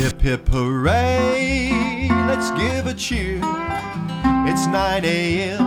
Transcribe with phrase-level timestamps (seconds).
[0.00, 3.38] Hip hip hooray, let's give a cheer.
[4.48, 5.58] It's 9 a.m.,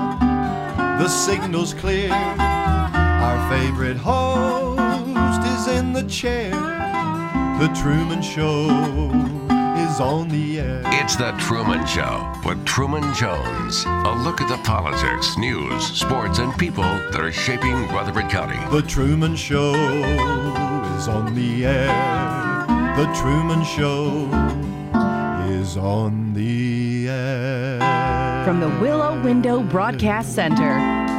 [0.97, 2.11] the signal's clear.
[2.11, 6.49] Our favorite host is in the chair.
[7.59, 8.69] The Truman Show
[9.77, 10.81] is on the air.
[10.85, 13.85] It's The Truman Show with Truman Jones.
[13.85, 18.57] A look at the politics, news, sports, and people that are shaping Rutherford County.
[18.75, 19.75] The Truman Show
[20.97, 22.42] is on the air.
[22.95, 24.27] The Truman Show
[25.49, 28.45] is on the air.
[28.45, 30.75] From the Willow Window Broadcast Center,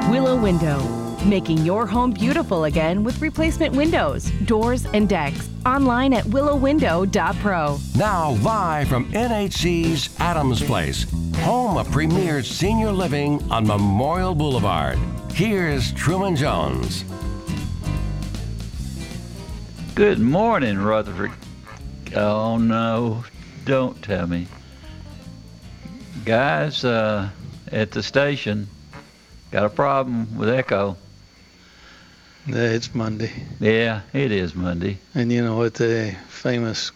[0.09, 0.79] Willow Window,
[1.25, 5.49] making your home beautiful again with replacement windows, doors, and decks.
[5.67, 7.79] Online at willowwindow.pro.
[7.97, 11.07] Now, live from NHC's Adams Place,
[11.39, 14.97] home of premier senior living on Memorial Boulevard.
[15.33, 17.05] Here's Truman Jones.
[19.97, 21.33] Good morning, Rutherford.
[22.17, 23.25] Oh no,
[23.65, 24.47] don't tell me.
[26.25, 27.29] Guys, uh,
[27.73, 28.69] at the station,
[29.51, 30.97] got a problem with Echo.
[32.47, 33.33] Yeah, it's Monday.
[33.59, 34.99] Yeah, it is Monday.
[35.15, 36.93] And you know what the famous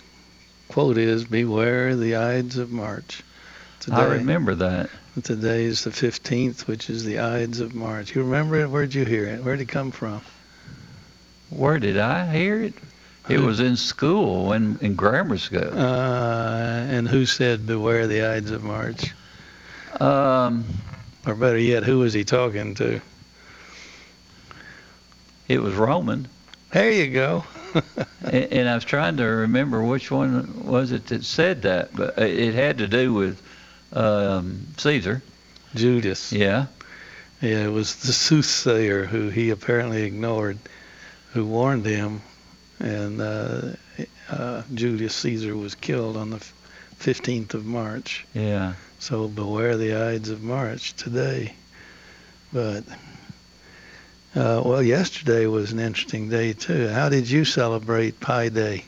[0.68, 3.22] quote is Beware the Ides of March.
[3.80, 4.88] Today, I remember that.
[5.22, 8.14] Today is the 15th, which is the Ides of March.
[8.14, 8.70] You remember it?
[8.70, 9.42] Where'd you hear it?
[9.42, 10.20] Where'd it come from?
[11.50, 12.74] Where did I hear it?
[13.28, 15.70] It was in school, in, in grammar school.
[15.78, 19.14] Uh, and who said Beware the Ides of March?
[20.00, 20.64] Um,
[21.26, 23.00] Or better yet, who was he talking to?
[25.48, 26.28] it was Roman.
[26.72, 27.44] There you go.
[28.22, 32.18] and, and I was trying to remember which one was it that said that, but
[32.18, 33.42] it had to do with
[33.92, 35.22] um, Caesar.
[35.74, 36.32] Judas.
[36.32, 36.66] Yeah.
[37.40, 40.58] Yeah, it was the soothsayer who he apparently ignored,
[41.32, 42.20] who warned him,
[42.80, 43.62] and uh,
[44.30, 46.44] uh, Julius Caesar was killed on the
[47.00, 48.26] 15th of March.
[48.34, 48.74] Yeah.
[48.98, 51.54] So beware the Ides of March today.
[52.52, 52.84] But
[54.34, 56.88] uh, well, yesterday was an interesting day too.
[56.88, 58.84] How did you celebrate Pi Day?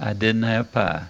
[0.00, 1.04] I didn't have pie.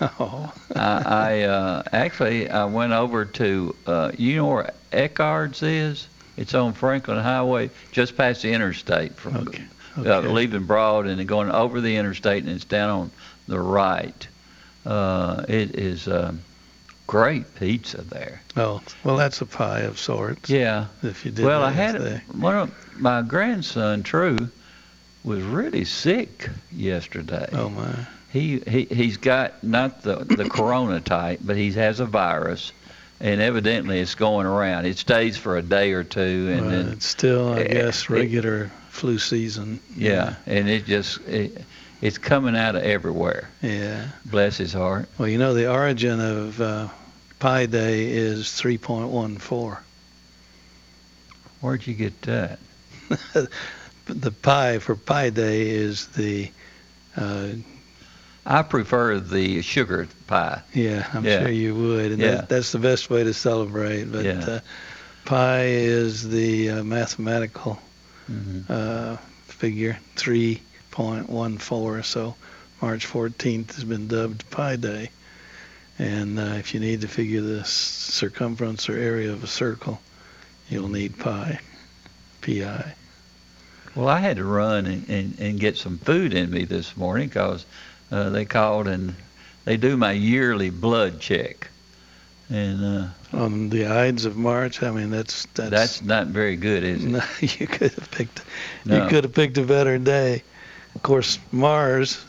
[0.00, 6.06] Oh, I, I uh, actually I went over to uh, you know where Eckard's is.
[6.36, 9.64] It's on Franklin Highway, just past the interstate from Okay,
[9.96, 13.10] Uh, leaving Broad and going over the interstate, and it's down on
[13.48, 14.28] the right.
[14.86, 16.40] Uh, it is um,
[17.06, 18.40] great pizza there.
[18.56, 20.48] oh, well, that's a pie of sorts.
[20.48, 20.86] Yeah.
[21.02, 22.22] If you did Well, I had yesterday.
[22.32, 24.38] one of my grandson True
[25.24, 27.48] was really sick yesterday.
[27.52, 27.92] Oh my.
[28.32, 32.72] He, he he's got not the the corona type, but he has a virus,
[33.20, 34.86] and evidently it's going around.
[34.86, 38.08] It stays for a day or two, and Well, then it's still, I eh, guess,
[38.08, 39.80] regular flu season.
[39.96, 41.64] yeah, and it just it,
[42.02, 43.48] it's coming out of everywhere.
[43.62, 44.08] Yeah.
[44.26, 45.08] Bless his heart.
[45.18, 46.88] Well, you know, the origin of uh,
[47.38, 49.78] Pi Day is 3.14.
[51.60, 52.58] Where'd you get that?
[54.06, 56.50] the pi for Pi Day is the,
[57.16, 57.48] uh,
[58.46, 60.62] I prefer the sugar pie.
[60.72, 61.40] yeah, I'm Yeah.
[61.40, 62.12] sure you would.
[62.12, 62.30] And Yeah.
[62.36, 64.04] that, that's the best way to celebrate.
[64.04, 64.44] But Yeah.
[64.46, 64.60] uh,
[65.26, 67.78] pi is the uh, mathematical
[68.30, 72.04] hmm uh, figure, 3.14.
[72.04, 72.34] So
[72.80, 75.10] March 14th has been dubbed Pi Day.
[75.98, 80.00] And uh, if you need to figure the circumference or area of a circle,
[80.70, 81.60] you'll need pi,
[82.40, 82.94] pi.
[83.94, 87.28] Well, I had to run and, and, and get some food in me this morning
[87.28, 87.66] because
[88.10, 89.14] uh, they called and
[89.66, 91.68] they do my yearly blood check.
[92.50, 96.82] And uh, On the Ides of March, I mean that's that's, that's not very good,
[96.82, 97.08] is it?
[97.10, 98.42] no, you could have picked
[98.84, 99.02] No.
[99.02, 100.42] you could have picked a better day.
[100.94, 102.24] Of course, Mars.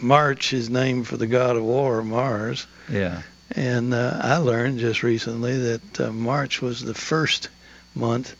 [0.00, 2.66] March is named for the god of war, Mars.
[2.90, 3.22] Yeah.
[3.54, 7.48] And uh, I learned just recently that uh, March was the first
[7.94, 8.34] month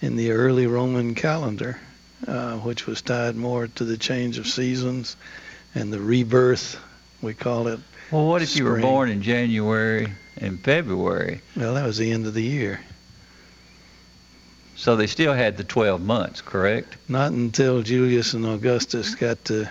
[0.00, 1.78] in the early Roman calendar,
[2.26, 5.16] uh, which was tied more to the change of seasons
[5.74, 6.80] and the rebirth,
[7.20, 7.80] we call it.
[8.12, 11.40] Well, what if you were born in January and February?
[11.56, 12.80] Well, that was the end of the year.
[14.76, 16.96] So they still had the 12 months, correct?
[17.08, 19.70] Not until Julius and Augustus got to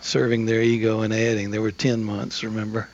[0.00, 1.50] serving their ego and adding.
[1.50, 2.88] There were 10 months, remember?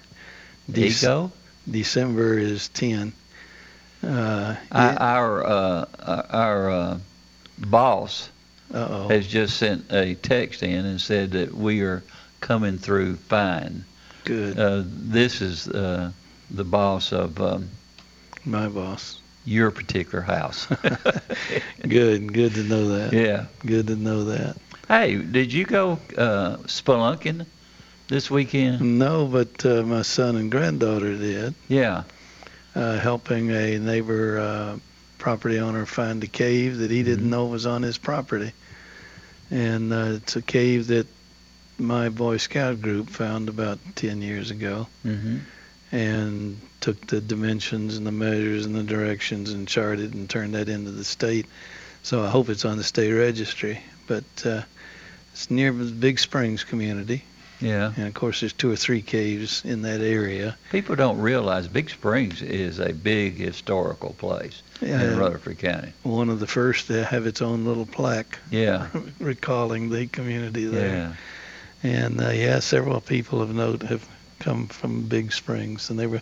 [0.74, 1.30] Ego?
[1.70, 3.12] December is 10.
[4.02, 5.84] Uh, I, our uh,
[6.30, 6.98] our uh,
[7.58, 8.30] boss
[8.74, 9.08] uh-oh.
[9.08, 12.02] has just sent a text in and said that we are
[12.40, 13.84] coming through fine.
[14.26, 14.58] Good.
[14.58, 16.10] Uh, this is uh,
[16.50, 17.68] the boss of um,
[18.44, 19.20] My boss.
[19.44, 20.66] your particular house.
[21.88, 22.32] Good.
[22.32, 23.12] Good to know that.
[23.12, 23.46] yeah.
[23.64, 24.56] Good to know that.
[24.88, 27.46] Hey, did you go uh, spelunking
[28.08, 28.98] this weekend?
[28.98, 32.02] No, but uh, my son and granddaughter did, Yeah.
[32.74, 34.78] uh, helping a neighbor uh,
[35.18, 37.30] property owner find a cave that he didn't Mhm.
[37.30, 38.52] know was on his property.
[39.52, 41.06] And uh, it's a cave that
[41.78, 45.38] my Boy Scout group found about 10 years ago hmm
[45.92, 50.68] and took the dimensions and the measures and the directions and charted and turned that
[50.68, 51.46] into the state.
[52.02, 53.78] So I hope it's on the state registry.
[54.08, 54.62] But uh,
[55.32, 57.22] it's near the Big Springs community.
[57.60, 57.92] Yeah.
[57.96, 60.56] And of course, there's two or three caves in that area.
[60.72, 65.92] People don't realize Big Springs is a big historical place in Uh, Rutherford County.
[66.02, 68.88] one of the first to have its own little plaque Yeah.
[69.20, 70.88] recalling the community there.
[70.96, 71.12] Yeah.
[71.82, 74.06] And uh, yeah, several people of note have
[74.38, 76.20] come from Big Springs, and they were.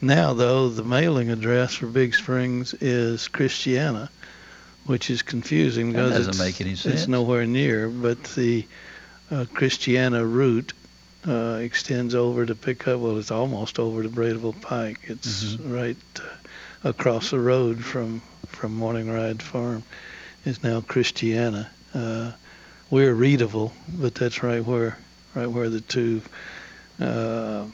[0.00, 4.10] Now, though, the mailing address for Big Springs is Christiana,
[4.86, 6.94] which is confusing That because doesn't it's, make any sense.
[6.94, 7.88] it's nowhere near.
[7.88, 8.66] But the
[9.30, 10.72] uh, Christiana route
[11.26, 13.00] uh, extends over to pick up.
[13.00, 15.00] Well, it's almost over to Bradyville Pike.
[15.04, 15.72] It's Mhm.
[15.74, 19.82] right uh, across the road from from Morning Ride Farm.
[20.44, 21.68] Is now Christiana.
[21.92, 22.30] Uh,
[22.90, 24.96] we're Readyville, but that's right where
[25.34, 26.22] right where the two
[27.00, 27.64] uh,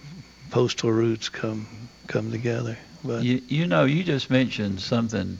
[0.50, 1.66] postal routes come
[2.06, 2.78] come together.
[3.04, 5.38] But You, you know, you just mentioned something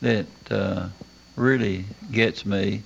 [0.00, 0.88] that uh,
[1.36, 2.82] really gets me.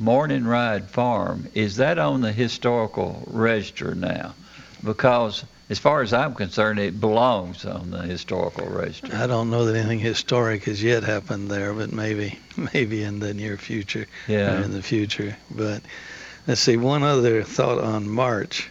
[0.00, 4.32] Morning Ride Farm, is that on the historical register now?
[4.84, 9.10] Because as far as I'm concerned, it belongs on the historical register.
[9.14, 12.38] I don't know that anything historic has yet happened there, but maybe
[12.74, 14.62] maybe in the near future Yeah.
[14.64, 15.36] in the future.
[15.50, 15.82] But
[16.46, 16.76] let's see.
[16.76, 18.70] One other thought on March.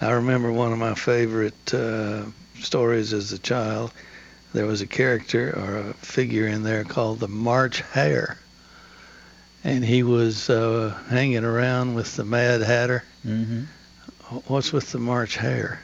[0.00, 2.22] I remember one of my favorite uh,
[2.60, 3.90] stories as a child.
[4.52, 8.38] There was a character or a figure in there called the March Hare,
[9.64, 13.02] and he was uh, hanging around with the Mad Hatter.
[13.26, 13.62] Mm-hmm.
[14.46, 15.80] What's with the March Hare?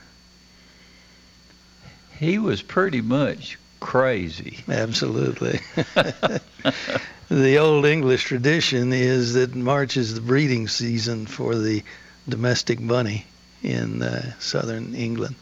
[2.25, 4.59] He was pretty much crazy.
[4.69, 5.61] Absolutely.
[7.29, 11.83] the old English tradition is that March is the breeding season for the
[12.29, 13.27] domestic bunny
[13.63, 15.35] in uh, southern England.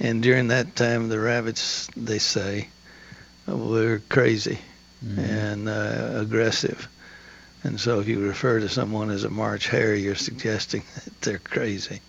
[0.00, 2.68] And during that time, the rabbits, they say,
[3.46, 4.58] were crazy
[5.04, 5.18] Mhm.
[5.18, 6.86] and uh, aggressive.
[7.64, 11.38] And so if you refer to someone as a March hare, you're suggesting that they're
[11.38, 12.00] crazy.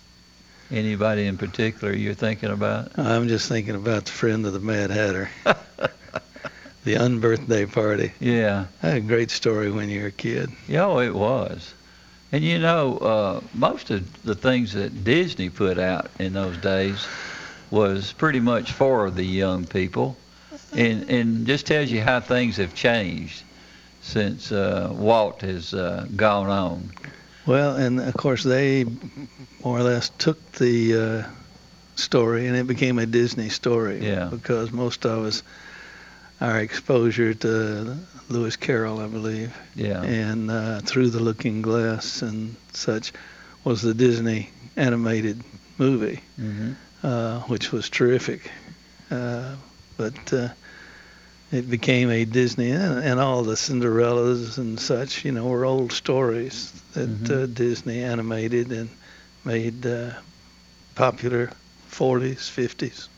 [0.72, 2.98] Anybody in particular you're thinking about?
[2.98, 5.28] I'm just thinking about the friend of the Mad Hatter,
[6.84, 8.12] the unbirthday party.
[8.20, 8.64] Yeah.
[8.82, 10.50] A great story when you were a kid.
[10.66, 11.74] Yeah, oh, it was.
[12.32, 17.06] And you know, uh, most of the things that Disney put out in those days
[17.70, 20.16] was pretty much for the young people,
[20.74, 23.42] and and just tells you how things have changed
[24.00, 26.90] since uh, Walt has uh, gone on.
[27.46, 28.84] Well, and of course they
[29.64, 31.30] more or less took the uh,
[31.96, 34.04] story and it became a Disney story.
[34.06, 34.26] Yeah.
[34.30, 35.42] Because most of us,
[36.40, 37.96] our exposure to
[38.28, 40.02] Lewis Carroll, I believe, Yeah.
[40.02, 43.12] and uh, Through the Looking Glass and such,
[43.64, 45.42] was the Disney animated
[45.78, 46.72] movie, hmm
[47.02, 48.48] uh, which was terrific.
[49.10, 49.56] Uh,
[49.96, 50.48] but uh,
[51.52, 55.92] it became a Disney, and, and all the Cinderellas and such, you know, were old
[55.92, 57.42] stories that Mhm.
[57.42, 58.88] uh, Disney animated and
[59.44, 60.12] made uh,
[60.94, 61.50] popular
[61.90, 63.08] 40s, 50s.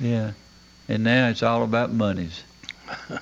[0.00, 0.32] Yeah.
[0.88, 2.42] And now it's all about monies.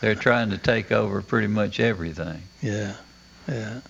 [0.00, 2.42] They're trying to take over pretty much everything.
[2.62, 2.94] Yeah,
[3.48, 3.80] yeah.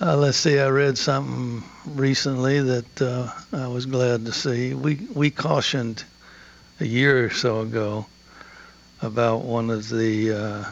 [0.00, 0.58] Uh, let's see.
[0.58, 4.74] I read something recently that uh, I was glad to see.
[4.74, 6.04] We we cautioned
[6.80, 8.06] a year or so ago
[9.06, 10.64] about one of the uh,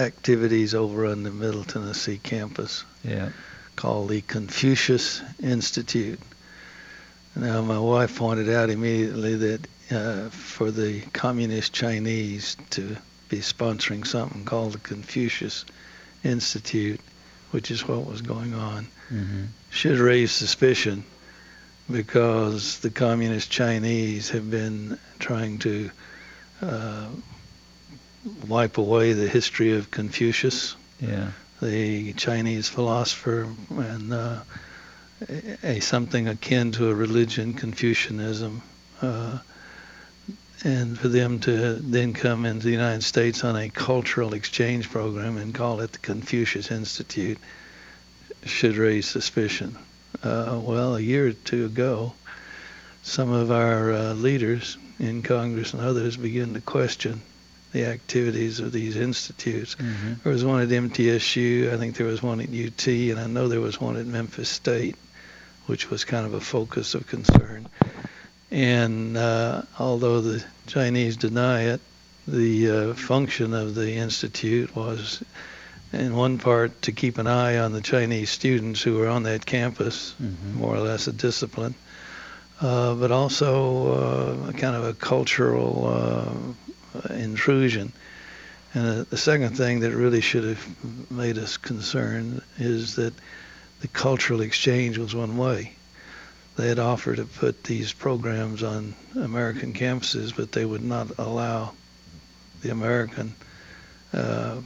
[0.00, 3.28] activities over on the Middle Tennessee campus Yeah.
[3.76, 6.18] called the Confucius Institute.
[7.36, 12.96] Now, my wife pointed out immediately that uh, for the communist Chinese to
[13.28, 15.64] be sponsoring something called the Confucius
[16.24, 17.00] Institute,
[17.50, 21.04] which is what was going on, hmm should raise suspicion
[21.90, 25.90] because the communist Chinese have been trying to
[26.62, 27.08] uh,
[28.48, 31.30] wipe away the history of Confucius Yeah.
[31.60, 34.40] the Chinese philosopher and uh,
[35.28, 38.62] a, a something akin to a religion, Confucianism,
[39.02, 39.38] uh,
[40.64, 45.36] and for them to then come into the United States on a cultural exchange program
[45.36, 47.38] and call it the Confucius Institute
[48.44, 49.76] should raise suspicion.
[50.22, 52.12] Uh, well, a year or two ago,
[53.02, 57.20] some of our uh, leaders in Congress and others began to question
[57.76, 59.74] the activities of these institutes.
[59.74, 61.72] hmm There was one at MTSU.
[61.72, 64.48] I think there was one at UT, and I know there was one at Memphis
[64.48, 64.96] State
[65.66, 67.68] which was kind of a focus of concern.
[68.52, 71.80] And uh, although the Chinese deny it,
[72.28, 75.24] the uh, function of the institute was,
[75.92, 79.44] in one part, to keep an eye on the Chinese students who were on that
[79.44, 80.60] campus, Mm-hmm.
[80.60, 81.74] more or less a discipline,
[82.60, 86.32] uh, but also uh, kind of a cultural uh,
[87.10, 87.92] intrusion.
[88.74, 93.14] And uh, the second thing that really should have made us concerned is that
[93.80, 95.72] the cultural exchange was one way.
[96.56, 101.72] They had offered to put these programs on American campuses, but they would not allow
[102.62, 103.34] the American
[104.12, 104.56] uh,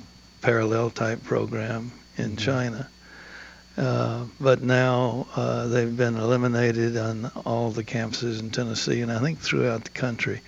[0.40, 2.88] parallel type program in China.
[3.76, 9.20] Uh, but now uh, they've been eliminated on all the campuses in Tennessee and I
[9.20, 10.40] think throughout the country,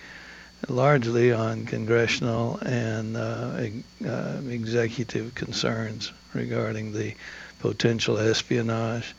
[0.69, 3.67] largely on congressional and uh,
[4.05, 7.13] uh, executive concerns regarding the
[7.59, 9.13] potential espionage.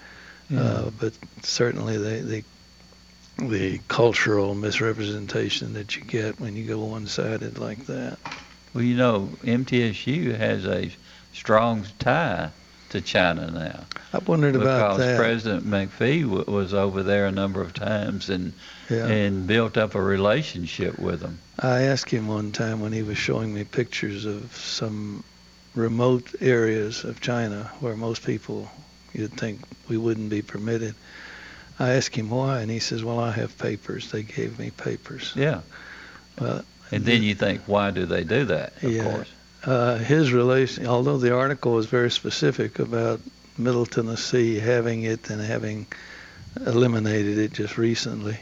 [0.54, 2.44] Uh, but certainly the, the
[3.48, 8.18] the cultural misrepresentation that you get when you go one-sided like that.
[8.72, 10.90] Well, you know, MTSU has a
[11.32, 12.50] strong tie
[12.94, 15.04] to China now I wondered about that.
[15.12, 15.16] because.
[15.18, 18.52] President McPhee w- was over there a number of times and
[18.88, 19.06] yeah.
[19.06, 21.38] and built up a relationship with them.
[21.58, 25.24] I asked him one time when he was showing me pictures of some
[25.74, 28.70] remote areas of China where most people
[29.12, 30.94] you'd think we wouldn't be permitted.
[31.80, 34.12] I asked him why, and he says, "Well, I have papers.
[34.12, 35.60] They gave me papers." Yeah.
[36.40, 38.74] Well, And then you think, why do they do that?
[38.82, 39.02] Of Yeah.
[39.04, 39.28] course.
[39.66, 43.21] Uh, his relation, although the article was very specific about
[43.59, 45.87] Middle Tennessee having it and having
[46.66, 48.38] eliminated it just recently,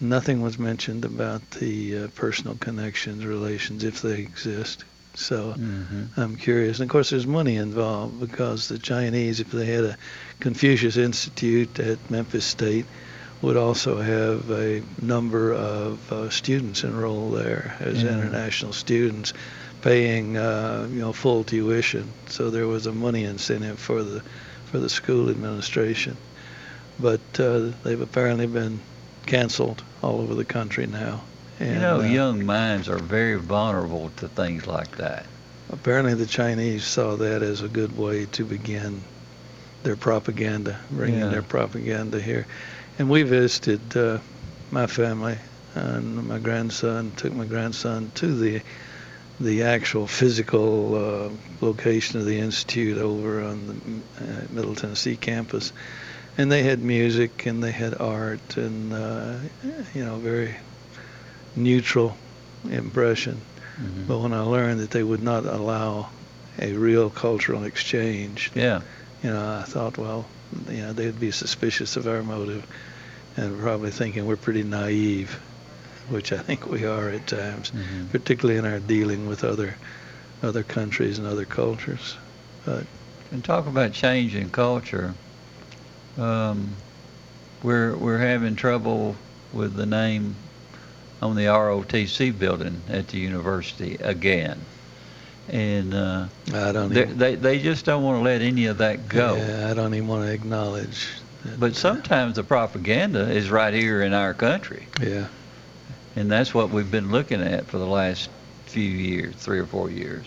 [0.00, 4.84] nothing was mentioned about the uh, personal connections, relations, if they exist.
[5.14, 6.78] So hmm I'm curious.
[6.80, 9.96] And of course, there's money involved because the Chinese, if they had a
[10.40, 12.86] Confucius Institute at Memphis State,
[13.42, 18.10] would also have a number of uh, students enrolled there as Yeah.
[18.12, 19.32] international students,
[19.82, 22.12] paying uh, you know full tuition.
[22.28, 24.22] So there was a money incentive for the
[24.66, 26.16] for the school administration.
[27.00, 28.80] But uh, they've apparently been
[29.26, 31.22] canceled all over the country now.
[31.60, 35.26] And, you know, uh, young minds are very vulnerable to things like that.
[35.70, 39.02] Apparently, the Chinese saw that as a good way to begin
[39.84, 41.28] their propaganda, bringing Yeah.
[41.28, 42.46] their propaganda here.
[42.98, 44.18] And we visited uh,
[44.70, 45.38] my family
[45.74, 48.60] and my grandson took my grandson to the
[49.40, 51.30] the actual physical uh,
[51.64, 55.72] location of the institute over on the uh, Middle Tennessee campus,
[56.36, 59.36] and they had music and they had art and uh,
[59.94, 60.54] you know very
[61.56, 62.16] neutral
[62.70, 63.40] impression.
[63.80, 64.06] Mhm.
[64.08, 66.08] But when I learned that they would not allow
[66.58, 68.80] a real cultural exchange, Yeah.
[69.22, 70.26] you know, I thought, well,
[70.68, 72.66] you know, they'd be suspicious of our motive
[73.36, 75.38] and probably thinking we're pretty naive,
[76.08, 78.10] which I think we are at times, Mhm.
[78.10, 79.76] particularly in our dealing with other
[80.42, 82.16] other countries and other cultures.
[82.64, 82.84] But
[83.32, 85.14] And talk about change in culture.
[86.16, 86.70] Um,
[87.62, 89.16] we're we're having trouble
[89.52, 90.36] with the name
[91.20, 94.60] on the ROTC building at the university again,
[95.48, 99.08] and uh, I don't they, they they just don't want to let any of that
[99.08, 99.36] go.
[99.36, 101.08] Yeah, I don't even want to acknowledge.
[101.44, 105.26] That, But sometimes the propaganda is right here in our country, yeah,
[106.16, 108.28] and that's what we've been looking at for the last
[108.66, 110.26] few years, three or four years.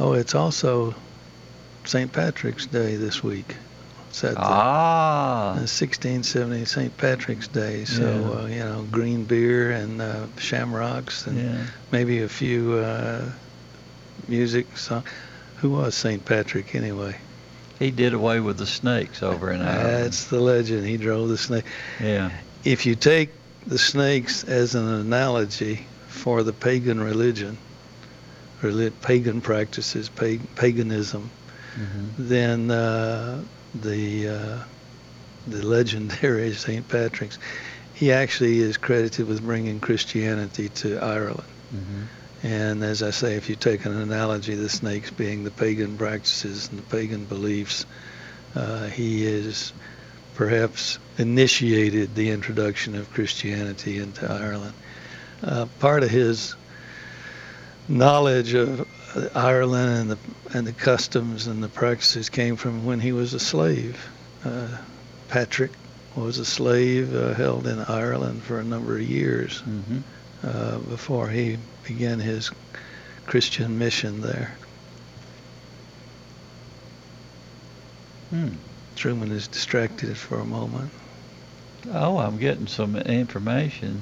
[0.00, 0.94] oh, it's also
[1.84, 2.12] St.
[2.12, 3.54] Patrick's Day this week.
[4.20, 6.96] The- Ah, Uh, 1670 St.
[6.96, 8.42] Patrick's Day, so Yeah.
[8.42, 11.62] uh, you know, green beer and uh, shamrocks and yeah.
[11.90, 13.22] maybe a few uh,
[14.28, 15.02] music song.
[15.58, 16.24] Who was St.
[16.24, 17.16] Patrick anyway?
[17.78, 20.04] He did away with the snakes over in Ireland.
[20.04, 20.86] That's the legend.
[20.86, 21.64] He drove the snake.
[22.00, 22.30] yeah.
[22.64, 23.30] If you take
[23.66, 27.58] the snakes as an analogy for the pagan religion,
[28.62, 31.30] reli- pagan practices, pag- paganism,
[31.74, 33.42] hmm then uh,
[33.82, 34.58] the uh,
[35.48, 36.88] the legendary St.
[36.88, 37.38] Patrick's,
[37.92, 41.42] he actually is credited with bringing Christianity to Ireland.
[41.70, 42.02] hmm
[42.44, 46.68] And as I say, if you take an analogy, the snakes being the pagan practices
[46.68, 47.86] and the pagan beliefs,
[48.54, 49.72] uh, he is
[50.34, 54.74] perhaps initiated the introduction of Christianity into Ireland.
[55.42, 56.54] Uh, part of his
[57.88, 58.86] knowledge of
[59.34, 60.18] Ireland and the
[60.58, 63.98] and the customs and the practices came from when he was a slave.
[64.44, 64.68] Uh,
[65.28, 65.72] Patrick
[66.14, 70.00] was a slave uh, held in Ireland for a number of years hmm
[70.42, 71.56] uh, before he
[71.86, 72.50] began his
[73.26, 74.56] Christian mission there.
[78.30, 78.48] Hmm.
[78.96, 80.90] Truman is distracted for a moment.
[81.92, 84.00] Oh, I'm getting some information.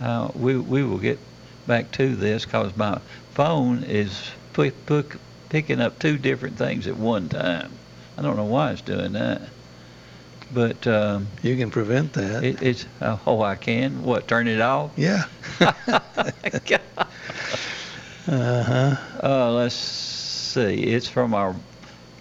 [0.00, 1.18] Uh, we we will get
[1.66, 2.98] back to this because my
[3.32, 7.70] phone is pu- pu- picking up two different things at one time.
[8.16, 9.42] I don't know why it's doing that,
[10.52, 12.44] but um, You can prevent that.
[12.44, 14.92] it, it's uh, oh I can what turn it off.
[14.96, 15.24] yeah.
[18.30, 18.96] Uh huh.
[19.22, 20.74] Uh, let's see.
[20.82, 21.54] It's from our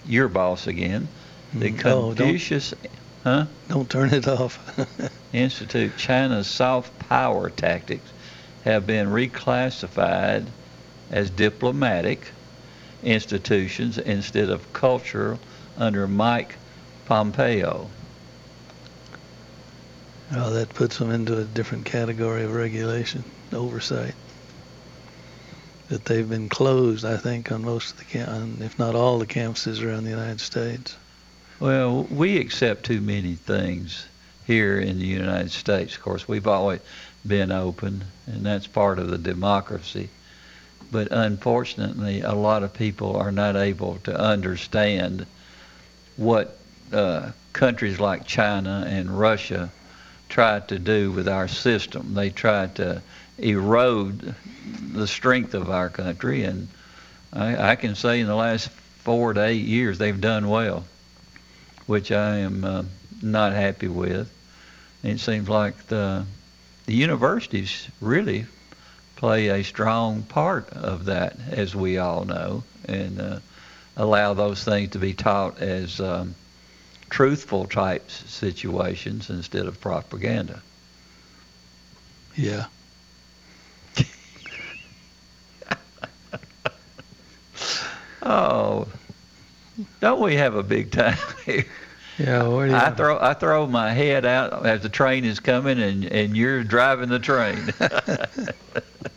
[0.06, 1.08] your boss again,
[1.54, 1.86] the Mm.
[1.86, 2.74] Oh, don't- Confucius
[3.26, 3.46] huh?
[3.68, 4.58] Don't turn it off.
[5.34, 5.98] Institute.
[5.98, 8.10] China's soft power tactics
[8.64, 10.46] have been reclassified
[11.12, 12.32] as diplomatic
[13.04, 15.40] institutions instead of cultural
[15.78, 16.56] under Mike
[17.06, 17.90] Pompeo.
[20.32, 24.14] That puts them into a different category of regulation, oversight.
[25.90, 29.20] That they've been closed, I think, on most of the, cam- on, if not all
[29.20, 30.96] the campuses around the United States.
[31.60, 34.06] Well, we accept too many things
[34.46, 35.96] here in the United States.
[35.96, 36.82] Of course, we've always
[37.26, 40.10] been open, and that's part of the democracy.
[40.92, 45.26] But unfortunately, a lot of people are not able to understand
[46.16, 46.58] what
[46.92, 49.72] uh, countries like China and Russia
[50.30, 52.14] tried to do with our system.
[52.14, 53.02] They tried to
[53.38, 54.36] erode
[54.94, 56.68] the strength of our country, and
[57.34, 60.84] I, I can say in the last four to eight years they've done well
[61.88, 62.84] which I am uh,
[63.22, 64.30] not happy with.
[65.04, 66.26] It seems like the
[66.86, 68.46] the universities really
[69.16, 73.40] play a strong part of that, as we all know, and uh,
[73.98, 76.36] allow those things to be taught as um,
[77.10, 80.62] truthful type situations instead of propaganda.
[82.36, 82.66] Yeah.
[88.30, 88.88] Oh,
[90.02, 91.66] don't we have a big time here?
[92.18, 95.40] Yeah, where do you I throw I throw my head out as the train is
[95.40, 97.74] coming, and and you're driving the train.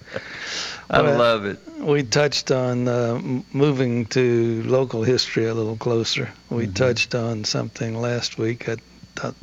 [0.92, 1.58] I Well, love it.
[1.78, 3.20] We touched on uh,
[3.52, 6.30] moving to local history a little closer.
[6.50, 6.74] We Mhm.
[6.74, 8.68] touched on something last week.
[8.68, 8.76] I
[9.14, 9.36] thought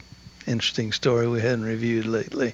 [0.45, 2.53] interesting story we hadn't reviewed lately.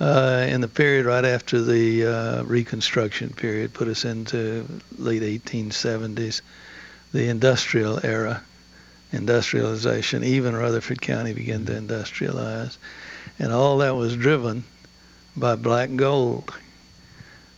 [0.00, 4.64] Uh, in the period right after the uh, Reconstruction period, put us into
[4.98, 6.40] late 1870s,
[7.12, 8.42] the industrial era,
[9.12, 10.24] industrialization.
[10.24, 12.76] Even Rutherford County began to industrialize,
[13.38, 14.64] and all that was driven
[15.36, 16.52] by black gold.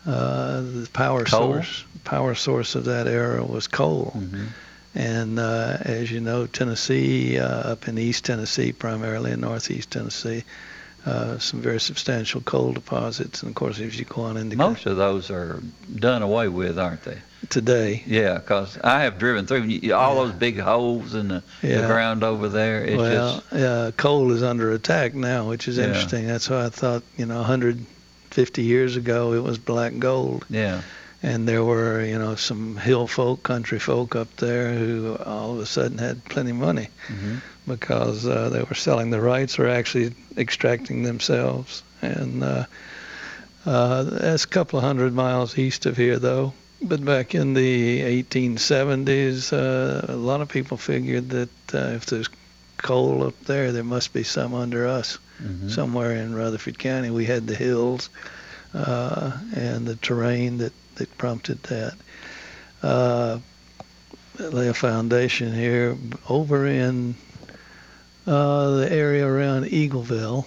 [0.07, 1.53] Uh, the power Coal?
[1.55, 4.13] source, power source of that era was coal.
[4.17, 4.47] Mhm.
[4.95, 10.43] And uh, as you know, Tennessee, uh, up in East Tennessee, primarily in Northeast Tennessee,
[11.07, 13.43] uh, some very substantial coal deposits.
[13.43, 15.63] And of course, if you go on into Most of those are
[15.95, 17.19] done away with, aren't they?
[17.49, 20.15] today, Yeah, because I have driven through all Yeah.
[20.15, 22.85] those big holes in the, the ground over there.
[22.85, 25.85] It's well, just coal is under attack now, which is Yeah.
[25.85, 26.27] interesting.
[26.27, 27.43] That's why I thought, you know,
[28.31, 30.45] 150 years ago it was black gold.
[30.49, 30.83] yeah.
[31.23, 35.59] And there were, you know, some hill folk, country folk up there who all of
[35.59, 36.89] a sudden had plenty of money.
[37.09, 41.85] hmm because uh, they were selling the rights or actually extracting themselves.
[42.03, 42.65] And uh,
[43.65, 46.53] uh, that's a couple of hundred miles east of here, though.
[46.83, 52.29] But back in the 1870s, uh, a lot of people figured that uh, if there's
[52.83, 57.11] coal up there, there must be some under us hmm somewhere in Rutherford County.
[57.11, 58.11] We had the hills
[58.75, 61.95] uh, and the terrain that, that prompted that.
[62.83, 63.39] Uh,
[64.39, 65.97] lay a foundation here
[66.29, 67.15] over in
[68.27, 70.47] uh, the area around Eagleville,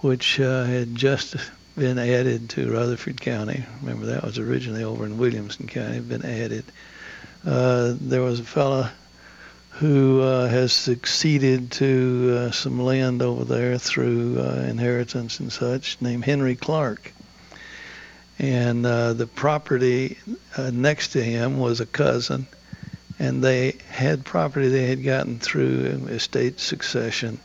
[0.00, 1.36] which uh, had just
[1.76, 3.64] been added to Rutherford County.
[3.80, 6.64] Remember that was originally over in Williamson County, been added.
[7.44, 8.92] Uh, there was a fella
[9.82, 16.00] who uh, has succeeded to uh, some land over there through uh, inheritance and such,
[16.00, 17.12] named Henry Clark.
[18.38, 20.18] And uh, the property
[20.56, 22.46] uh, next to him was a cousin,
[23.18, 27.40] and they had property they had gotten through estate succession.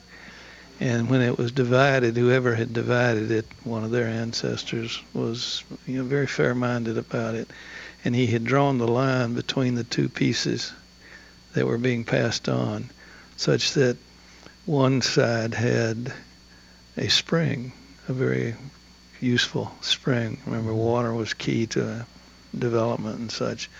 [0.79, 5.97] And when it was divided, whoever had divided it, one of their ancestors, was you
[5.97, 7.49] know very fair-minded about it,
[8.05, 10.71] and he had drawn the line between the two pieces
[11.57, 12.87] that were being passed on,
[13.35, 13.97] such that
[14.67, 16.13] one side had
[16.95, 17.71] a spring,
[18.07, 18.53] a very
[19.19, 20.37] useful spring.
[20.45, 22.05] Remember, water was key to
[22.55, 23.71] development and such.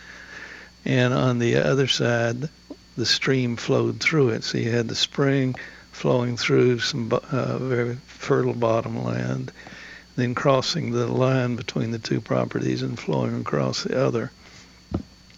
[0.86, 2.50] And on the other side,
[2.96, 4.44] the stream flowed through it.
[4.44, 5.54] So you had the spring
[5.92, 9.52] flowing through some uh, very fertile bottom land,
[10.16, 14.32] then crossing the line between the two properties and flowing across the other.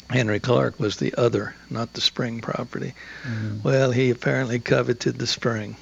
[0.10, 2.94] Henry Clark was the other, not the spring property.
[3.24, 3.64] Mhm.
[3.64, 5.76] Well, he apparently coveted the spring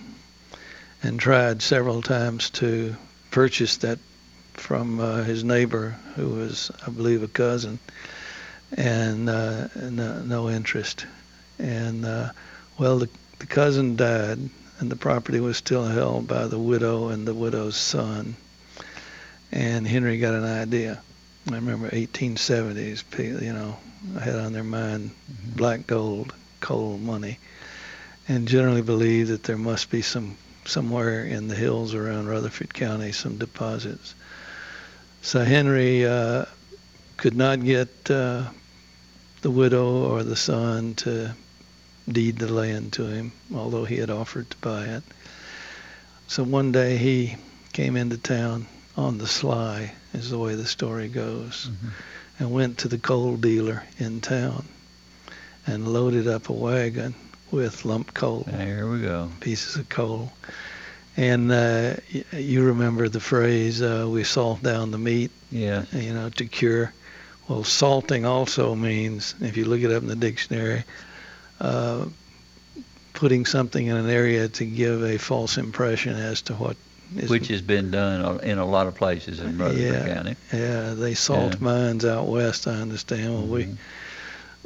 [1.02, 2.96] and tried several times to
[3.32, 4.00] purchase that
[4.54, 7.80] from uh, his neighbor, who was, I believe, a cousin,
[8.76, 11.06] and uh, no, no interest.
[11.60, 12.32] And uh,
[12.78, 13.10] well, the,
[13.40, 14.40] the cousin died,
[14.80, 18.36] and the property was still held by the widow and the widow's son.
[19.52, 21.02] And Henry got an idea.
[21.50, 23.04] I remember 1870s,
[23.42, 23.78] you know,
[24.22, 25.12] had on their mind
[25.56, 27.40] black gold, coal money,
[28.28, 33.12] and generally believed that there must be some somewhere in the hills around Rutherford County
[33.14, 34.14] some deposits.
[35.22, 36.46] So Henry uh,
[37.16, 38.44] could not get uh,
[39.42, 41.34] the widow or the son to
[42.08, 45.04] deed the land to him, although he had offered to buy it.
[46.28, 47.36] So one day he
[47.74, 51.92] came into town on the sly, is the way the story goes, Mhm.
[52.40, 54.66] And went to the coal dealer in town
[55.66, 57.14] and loaded up a wagon
[57.52, 59.30] with lump coal There we go.
[59.40, 60.32] pieces of coal.
[61.16, 61.96] And uh,
[62.32, 65.86] you remember the phrase, uh, we salt down the meat, Yeah.
[65.92, 66.94] you know, to cure.
[67.48, 70.84] Well, salting also means, if you look it up in the dictionary,
[71.60, 72.06] uh,
[73.14, 76.78] putting something in an area to give a false impression as to what
[77.28, 80.14] Which has been done in a lot of places in Rutherford Yeah.
[80.14, 80.36] County.
[80.54, 81.58] Yeah, they salt Yeah.
[81.62, 83.34] mines out west, I understand.
[83.34, 83.78] Well, we, Mhm.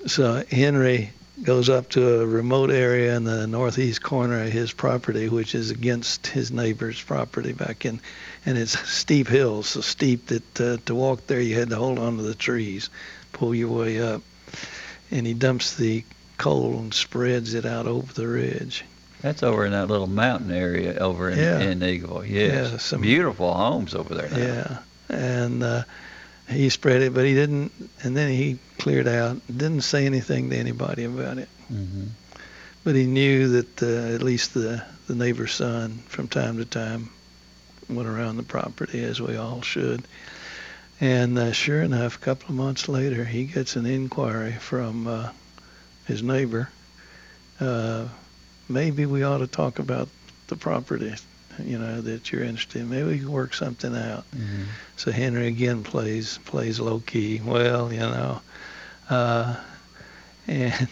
[0.08, 1.12] So Henry
[1.44, 5.70] goes up to a remote area in the northeast corner of his property, which is
[5.70, 8.00] against his neighbor's property back in,
[8.46, 12.00] and it's steep hills, so steep that uh, to walk there you had to hold
[12.00, 12.90] on to the trees,
[13.34, 14.22] pull your way up,
[15.12, 16.04] and he dumps the
[16.40, 18.84] coal and spreads it out over the ridge.
[19.22, 21.60] That's over in that little mountain area over in, Yeah.
[21.60, 22.26] in Eagle.
[22.26, 22.72] Yes.
[22.72, 24.38] Yeah, some- Beautiful homes over there now.
[24.38, 24.78] Yeah,
[25.10, 25.84] and uh,
[26.50, 27.72] he spread it, but he didn't,
[28.04, 31.50] and then he cleared out, didn't say anything to anybody about it.
[31.68, 32.06] hmm
[32.84, 37.10] But he knew that uh, at least the, the neighbor's son, from time to time,
[37.90, 40.04] went around the property, as we all should.
[41.00, 45.30] And uh, sure enough, a couple of months later, he gets an inquiry from uh,
[46.06, 46.70] his neighbor.
[48.72, 50.08] Maybe we ought to talk about
[50.48, 51.14] the property,
[51.64, 52.90] you know, that you're interested in.
[52.90, 54.24] Maybe we can work something out.
[54.36, 54.64] hmm
[54.98, 57.42] So Henry again plays plays low key.
[57.44, 58.42] Well, you know,
[59.10, 59.56] uh,
[60.48, 60.88] and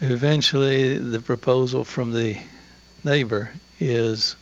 [0.00, 2.36] eventually the proposal from the
[3.04, 4.36] neighbor is,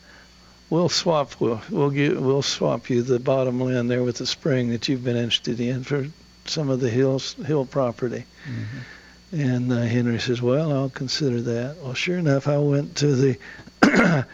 [0.69, 4.69] we'll swap we'll we'll, give, we'll swap you the bottom land there with the spring
[4.69, 6.07] that you've been interested in for
[6.45, 8.25] some of the hills hill property.
[8.45, 8.79] hmm
[9.31, 13.37] And uh, Henry says, "Well, I'll consider that." Well, sure enough, I went to the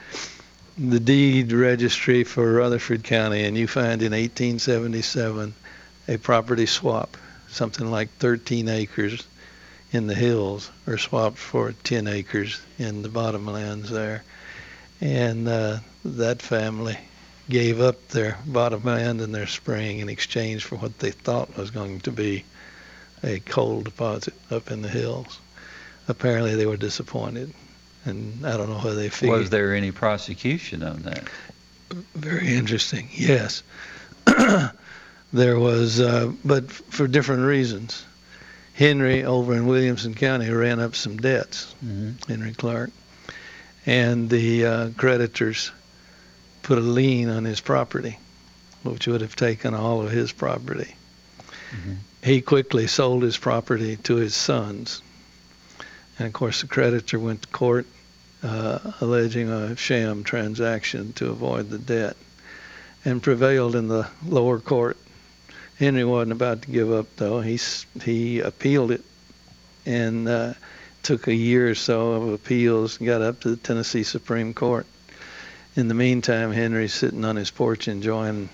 [0.77, 5.55] the deed registry for Rutherford County, and you find in 1877
[6.07, 7.17] a property swap,
[7.49, 9.25] something like 13 acres
[9.91, 14.23] in the hills, are swapped for 10 acres in the bottomlands there,
[15.01, 16.97] and uh, that family
[17.49, 21.99] gave up their bottomland and their spring in exchange for what they thought was going
[21.99, 22.43] to be
[23.23, 25.39] a coal deposit up in the hills.
[26.07, 27.53] Apparently, they were disappointed,
[28.05, 29.39] and I don't know whether they figured.
[29.39, 31.23] Was there any prosecution on that?
[32.15, 33.07] Very interesting.
[33.13, 33.63] Yes,
[35.33, 38.03] there was, uh, but for different reasons.
[38.75, 41.71] Henry over in Williamson County ran up some debts.
[41.79, 42.89] hmm Henry Clark,
[43.85, 45.71] and the uh, creditors
[46.63, 48.17] put a lien on his property,
[48.81, 50.95] which would have taken all of his property.
[51.71, 51.97] Mhm.
[52.23, 55.01] He quickly sold his property to his sons,
[56.17, 57.85] and of course the creditor went to court
[58.41, 62.15] uh, alleging a sham transaction to avoid the debt,
[63.03, 64.95] and prevailed in the lower court.
[65.77, 67.41] Henry wasn't about to give up though.
[67.41, 67.59] He
[68.01, 69.03] he appealed it,
[69.85, 70.53] and uh,
[71.01, 74.85] took a year or so of appeals and got up to the Tennessee Supreme Court.
[75.75, 78.47] In the meantime, Henry's sitting on his porch enjoying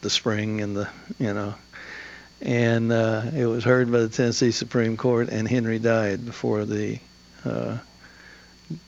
[0.00, 1.54] the spring and the, you know,
[2.40, 6.98] and uh, it was heard by the Tennessee Supreme Court, and Henry died before the
[7.44, 7.78] uh,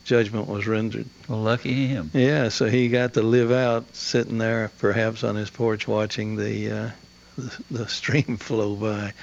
[0.05, 1.05] judgment was rendered.
[1.27, 2.11] Well, lucky him.
[2.13, 6.71] Yeah, so he got to live out sitting there, perhaps on his porch, watching the
[6.71, 6.89] uh,
[7.37, 9.13] the, the stream flow by.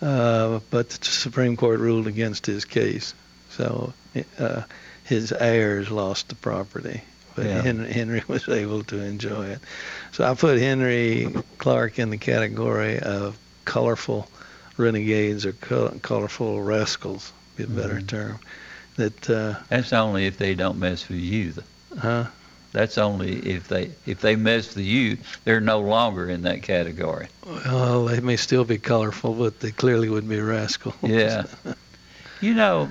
[0.00, 3.14] Uh, but the Supreme Court ruled against his case,
[3.50, 3.92] so
[4.38, 4.62] uh,
[5.04, 7.02] his heirs lost the property,
[7.36, 7.62] but Yeah.
[7.62, 9.60] Henry, Henry was able to enjoy it.
[10.10, 14.28] So I put Henry Clark in the category of colorful
[14.76, 18.06] renegades or col- colorful rascals, be a better Mhm.
[18.06, 18.38] term.
[18.96, 21.54] That uh, That's only if they don't mess with you.
[21.98, 22.26] Huh?
[22.72, 27.28] That's only if they if they mess with you, they're no longer in that category.
[27.46, 30.94] Well, they may still be colorful, but they clearly would be rascals.
[31.02, 31.44] Yeah.
[32.40, 32.88] you know,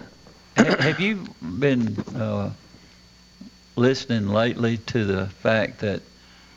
[0.56, 2.52] ha- have you been uh,
[3.76, 6.02] listening lately to the fact that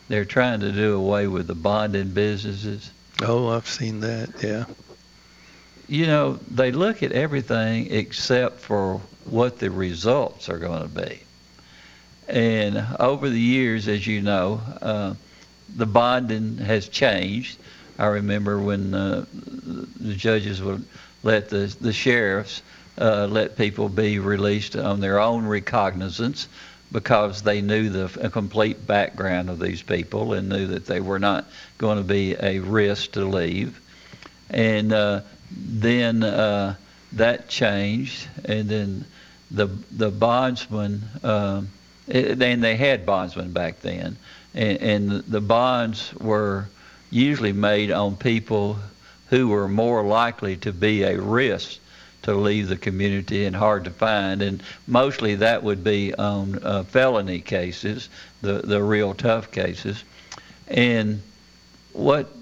[0.09, 2.91] they're trying to do away with the bonding businesses?
[3.23, 4.31] Oh, I've seen that.
[4.43, 4.65] Yeah.
[5.87, 11.21] You know, they look at everything except for what the results are going to be.
[12.29, 15.15] And over the years, as you know, uh,
[15.77, 17.59] the bonding has changed.
[17.99, 20.85] I remember when uh, the judges would
[21.23, 22.63] let the the sheriffs
[22.99, 26.49] uh, let people be released on their own recognizance
[26.93, 31.47] because they knew the complete background of these people and knew that they were not
[31.79, 33.81] going to be a risk to leave.
[34.51, 35.21] And uh,
[35.51, 36.77] then uh,
[37.13, 39.05] that changed, and then
[39.51, 41.03] the the bondsman.
[42.07, 44.19] It, and they had bondsmen back then,
[44.55, 46.69] and, and the bonds were
[47.11, 48.79] usually made on people
[49.31, 51.79] who were more likely to be a risk
[52.25, 56.83] to leave the community and hard to find, and mostly that would be on uh,
[56.85, 58.09] felony cases,
[58.43, 60.05] the the real tough cases,
[60.69, 61.23] and
[61.93, 62.35] what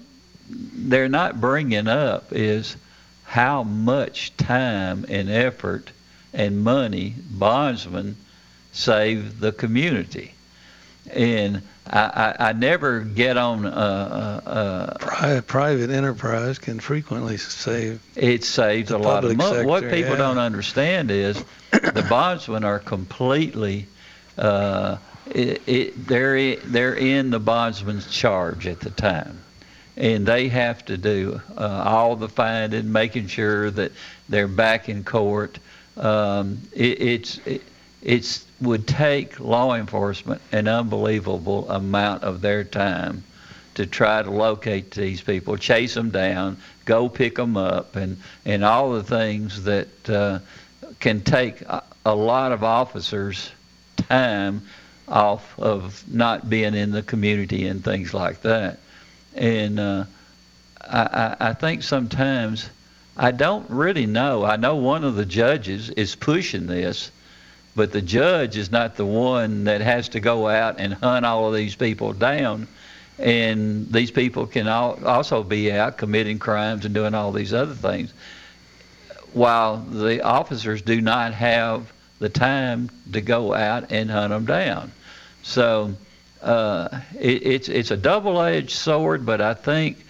[0.49, 2.75] they're not bringing up is
[3.23, 5.91] how much time and effort
[6.33, 8.15] and money bondsmen
[8.71, 10.33] save the community.
[11.11, 13.65] And I, I, I never get on.
[13.65, 13.69] Uh,
[14.45, 18.01] uh, uh, Pri- private enterprise can frequently save.
[18.15, 19.65] it saves a lot of money.
[19.65, 20.17] what people yeah.
[20.17, 23.87] don't understand is the bondsmen are completely.
[24.37, 29.39] Uh, it, it, they're they're in the bondsman's charge at the time,
[29.95, 33.91] and they have to do uh, all the finding, making sure that
[34.29, 35.59] they're back in court.
[35.95, 37.63] Um, it, it's it,
[38.01, 43.23] it's would take law enforcement an unbelievable amount of their time
[43.75, 48.63] to try to locate these people, chase them down, go pick them up, and and
[48.63, 50.39] all the things that uh,
[50.99, 53.51] can take a, a lot of officers'
[53.97, 54.61] time
[55.07, 58.79] off of not being in the community and things like that.
[59.35, 60.05] And uh,
[60.81, 62.69] I, I, I think sometimes
[63.17, 64.43] I don't really know.
[64.43, 67.11] I know one of the judges is pushing this,
[67.75, 71.47] but the judge is not the one that has to go out and hunt all
[71.47, 72.67] of these people down.
[73.19, 77.75] And these people can al- also be out committing crimes and doing all these other
[77.75, 78.11] things,
[79.33, 84.91] while the officers do not have the time to go out and hunt them down.
[85.43, 85.93] So
[86.41, 90.03] uh, it, it's it's a double-edged sword, but I think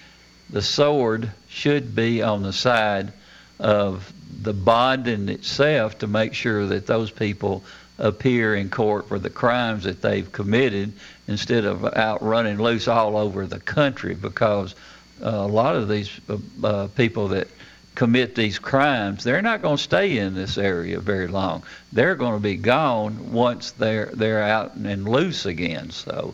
[0.49, 3.11] the sword should be on the side
[3.59, 7.63] of the bonding itself to make sure that those people
[7.99, 10.91] appear in court for the crimes that they've committed
[11.27, 14.75] instead of out running loose all over the country because
[15.23, 17.47] uh, a lot of these uh, uh, people that
[17.95, 21.63] commit these crimes they're not going to stay in this area very long.
[21.91, 25.91] They're going to be gone once they're they're out and loose again.
[25.91, 26.33] So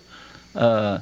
[0.56, 1.00] uh,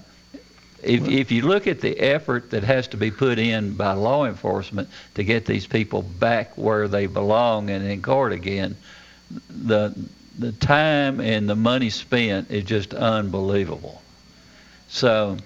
[0.83, 4.25] if, if you look at the effort that has to be put in by law
[4.25, 8.75] enforcement to get these people back where they belong and in court again,
[9.49, 9.93] the
[10.37, 14.01] the time and the money spent is just unbelievable.
[14.87, 15.37] So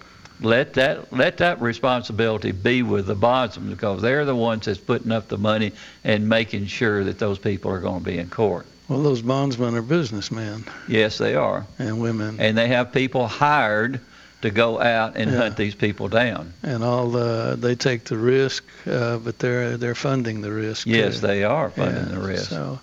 [0.42, 5.12] let that let that responsibility be with the bondsmen because they're the ones that's putting
[5.12, 5.72] up the money
[6.04, 8.66] and making sure that those people are going to be in court.
[8.90, 14.02] Well, those bondsmen are businessmen Yes, they are, and women, and they have people hired
[14.42, 15.38] to go out and Yeah.
[15.38, 16.54] hunt these people down.
[16.64, 20.88] and all the they take the risk, uh, but they're they're funding the risk.
[20.88, 21.28] Yes, too.
[21.28, 22.50] they are funding Yeah, the risk.
[22.50, 22.80] So,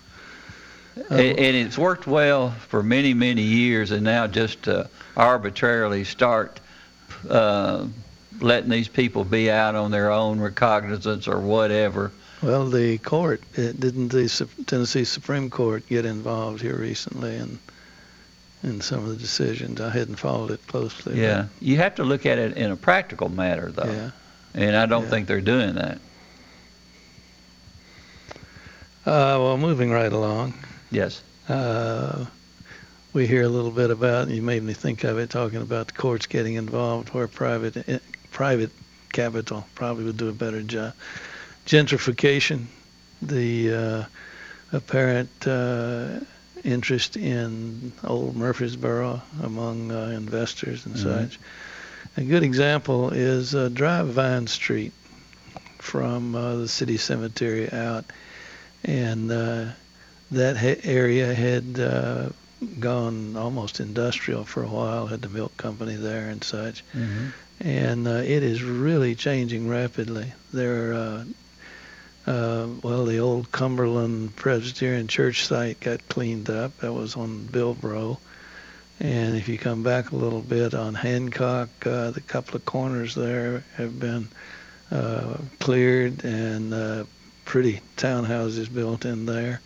[1.11, 6.03] uh, and, and it's worked well for many, many years, and now just to arbitrarily
[6.05, 6.59] start
[7.29, 7.85] uh,
[8.39, 12.11] letting these people be out on their own recognizance or whatever.
[12.41, 14.29] well, the court it, didn't the
[14.65, 17.59] Tennessee Supreme Court get involved here recently in
[18.63, 19.79] in some of the decisions.
[19.81, 21.19] I hadn't followed it closely.
[21.21, 24.11] Yeah, you have to look at it in a practical matter, though, Yeah.
[24.53, 25.09] and I don't Yeah.
[25.09, 25.99] think they're doing that.
[29.05, 30.53] Uh, well, moving right along.
[30.91, 31.21] Yes.
[31.47, 32.25] Uh,
[33.13, 34.29] we hear a little bit about.
[34.29, 37.99] You made me think of it, talking about the courts getting involved, where private eh,
[38.31, 38.71] private
[39.13, 40.93] capital probably would do a better job.
[41.65, 42.65] Gentrification,
[43.21, 44.03] the uh,
[44.73, 46.19] apparent uh,
[46.63, 51.03] interest in old Murfreesboro among uh, investors and Mhm.
[51.03, 51.39] such.
[52.17, 54.93] A good example is uh, Drive Vine Street
[55.79, 58.05] from uh, the city cemetery out,
[58.83, 59.65] and uh,
[60.31, 62.29] that ha- area had uh,
[62.79, 65.07] gone almost industrial for a while.
[65.07, 67.27] Had the milk company there and such, hmm
[67.61, 70.33] and uh, it is really changing rapidly.
[70.53, 71.23] There, uh,
[72.29, 76.77] uh, well, the old Cumberland Presbyterian Church site got cleaned up.
[76.77, 78.19] That was on Bilbro.
[78.99, 83.15] And if you come back a little bit on Hancock, uh, the couple of corners
[83.15, 84.27] there have been
[84.91, 87.03] uh, cleared and uh,
[87.45, 89.59] pretty townhouses built in there.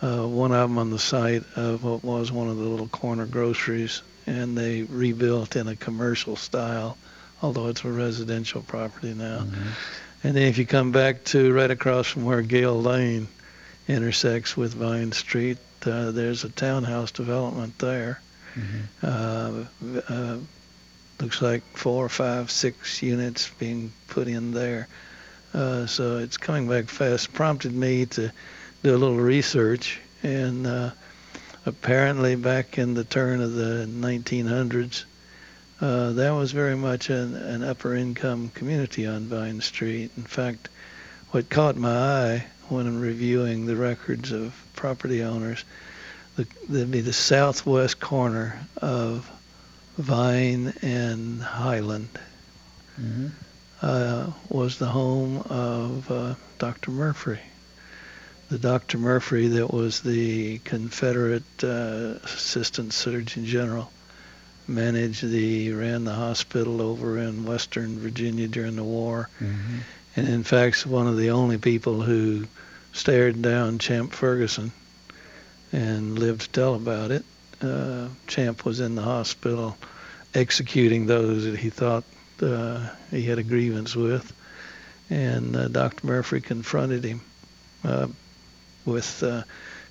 [0.00, 3.26] Uh, one of them on the site of what was one of the little corner
[3.26, 6.96] groceries, and they rebuilt in a commercial style,
[7.40, 9.40] although it's a residential property now.
[9.40, 9.70] hmm
[10.24, 13.28] And then if you come back to right across from where Gale Lane
[13.88, 18.20] intersects with Vine Street, uh, there's a townhouse development there.
[18.54, 19.64] hmm Uh,
[20.08, 20.36] uh,
[21.20, 24.88] looks like four, five, six units being put in there.
[25.54, 27.32] Uh, so it's coming back fast.
[27.32, 28.32] Prompted me to
[28.82, 30.90] do a little research, and uh,
[31.66, 35.04] apparently back in the turn of the 1900s,
[35.82, 40.10] uh, that was very much an, an upper income community on Vine Street.
[40.16, 40.68] In fact,
[41.32, 45.64] what caught my eye when I'm reviewing the records of property owners,
[46.36, 49.30] the, that'd be the southwest corner of
[49.98, 52.08] Vine and Highland
[52.96, 53.28] hmm
[53.82, 56.92] uh, was the home of uh, Dr.
[56.92, 57.40] Murphy.
[58.48, 58.98] The Dr.
[58.98, 63.90] Murphy that was the Confederate uh, Assistant Surgeon General,
[64.72, 69.78] managed the ran the hospital over in Western Virginia during the war, hmm
[70.14, 72.46] and in fact one of the only people who
[72.92, 74.70] stared down Champ Ferguson
[75.72, 77.24] and lived to tell about it.
[77.62, 79.76] Uh, Champ was in the hospital
[80.34, 82.04] executing those that he thought
[82.42, 84.32] uh, he had a grievance with,
[85.10, 86.06] and uh, Dr.
[86.06, 87.20] Murphy confronted him
[87.84, 88.08] uh,
[88.84, 89.42] with uh,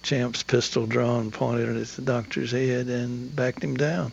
[0.04, 4.12] Champ's pistol drawn, pointed at the doctor's head, and backed him down.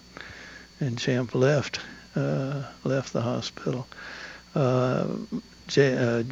[0.81, 1.81] And Champ left,
[2.15, 3.87] uh, left the hospital.
[4.55, 5.07] Uh,
[5.67, 6.23] J- uh,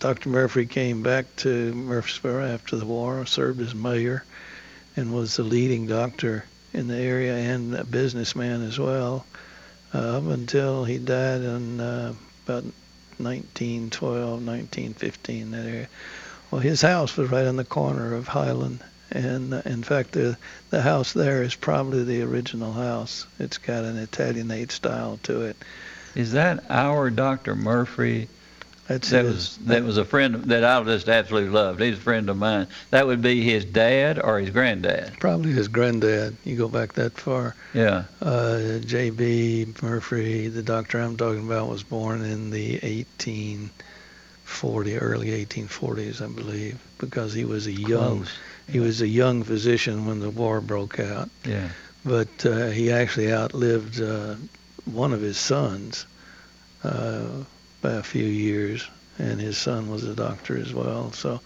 [0.00, 0.28] Dr.
[0.28, 4.24] Murphy came back to Murfreesboro after the war, served as mayor,
[4.96, 9.26] and was the leading doctor in the area and a businessman as well,
[9.94, 12.64] uh, up until he died in uh, about
[13.18, 15.88] 1912, 1915, that area.
[16.50, 18.80] Well, his house was right on the corner of Highland,
[19.10, 20.36] and uh, in fact, the
[20.70, 23.26] the house there is probably the original house.
[23.38, 25.56] It's got an Italianate style to it.
[26.14, 27.54] Is that our Dr.
[27.54, 28.28] Murphy?
[28.88, 31.80] That's That his- was that was a friend that I just absolutely loved.
[31.80, 32.66] He's a friend of mine.
[32.90, 35.12] That would be his dad or his granddad.
[35.20, 36.36] probably his granddad.
[36.44, 37.54] You go back that far.
[37.72, 38.04] Yeah.
[38.20, 39.74] Uh, J.B.
[39.80, 46.80] Murphy, the doctor I'm talking about, was born in the 1840, early 1840s, I believe,
[46.98, 48.32] because he was a young Close.
[48.70, 51.28] He was a young physician when the war broke out.
[51.44, 51.68] Yeah.
[52.04, 54.36] But uh, he actually outlived uh,
[54.84, 56.06] one of his sons
[56.82, 57.28] uh,
[57.82, 61.12] by a few years, and his son was a doctor as well.
[61.12, 61.40] So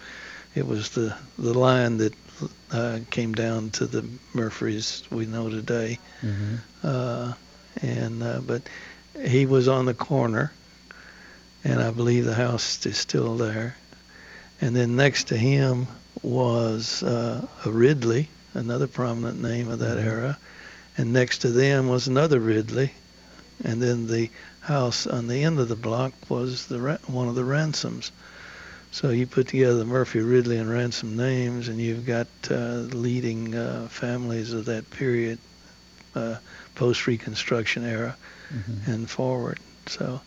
[0.54, 2.14] it was the the line that
[2.70, 7.32] uh, came down to the Murphys we know today hmm uh,
[7.82, 8.62] and uh, but
[9.20, 10.52] he was on the corner,
[11.64, 13.76] and I believe the house is still there.
[14.60, 15.86] And then next to him
[16.24, 20.38] was uh, a Ridley, another prominent name of that era,
[20.96, 22.92] and next to them was another Ridley,
[23.62, 27.44] and then the house on the end of the block was the one of the
[27.44, 28.10] Ransoms.
[28.90, 33.54] So you put together the Murphy, Ridley, and Ransom names, and you've got uh, leading
[33.54, 35.38] uh, families of that period,
[36.14, 36.36] uh,
[36.74, 38.16] post-Reconstruction era
[38.50, 39.58] hmm and forward.
[39.86, 40.20] So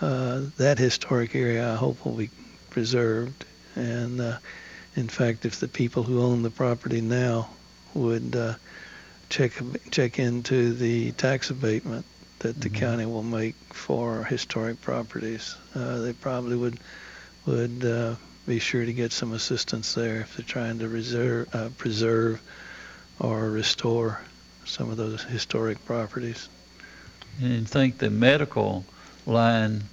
[0.00, 2.30] uh, that historic area, I hope, will be
[2.70, 3.44] preserved.
[3.76, 4.38] And uh,
[4.98, 7.48] in fact, if the people who own the property now
[7.94, 8.54] would uh,
[9.28, 9.52] check
[9.92, 12.04] check into the tax abatement
[12.40, 12.74] that the Mhm.
[12.74, 16.78] county will make for historic properties, uh, they probably would
[17.46, 21.68] would uh, be sure to get some assistance there if they're trying to reserve, uh,
[21.78, 22.40] preserve
[23.20, 24.20] or restore
[24.64, 26.48] some of those historic properties.
[27.40, 28.84] And think the medical
[29.26, 29.84] line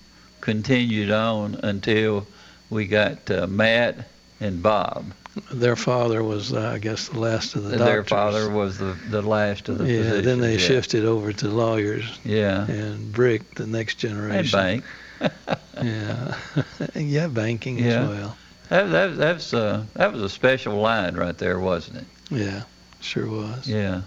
[0.42, 2.26] continued on until
[2.70, 4.08] we got uh, Matt
[4.40, 5.06] and Bob.
[5.52, 8.10] Their father was, uh, I guess, the last of the Their doctors.
[8.10, 10.26] father was the, the last of the yeah, physicians.
[10.26, 10.58] then they yeah.
[10.60, 12.66] shifted over to lawyers Yeah.
[12.68, 14.60] and Brick, the next generation.
[14.60, 14.84] And
[15.22, 15.30] bank.
[15.84, 16.36] Yeah,
[16.96, 18.04] yeah, banking Yeah.
[18.04, 18.38] as well.
[18.70, 22.06] That, that, that's, uh, that was a special line right there, wasn't it?
[22.32, 22.64] Yeah,
[23.02, 23.68] sure was.
[23.68, 24.02] Yeah.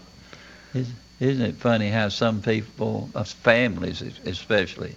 [0.75, 0.89] Is-
[1.21, 4.95] Isn't it funny how some people, uh, families especially,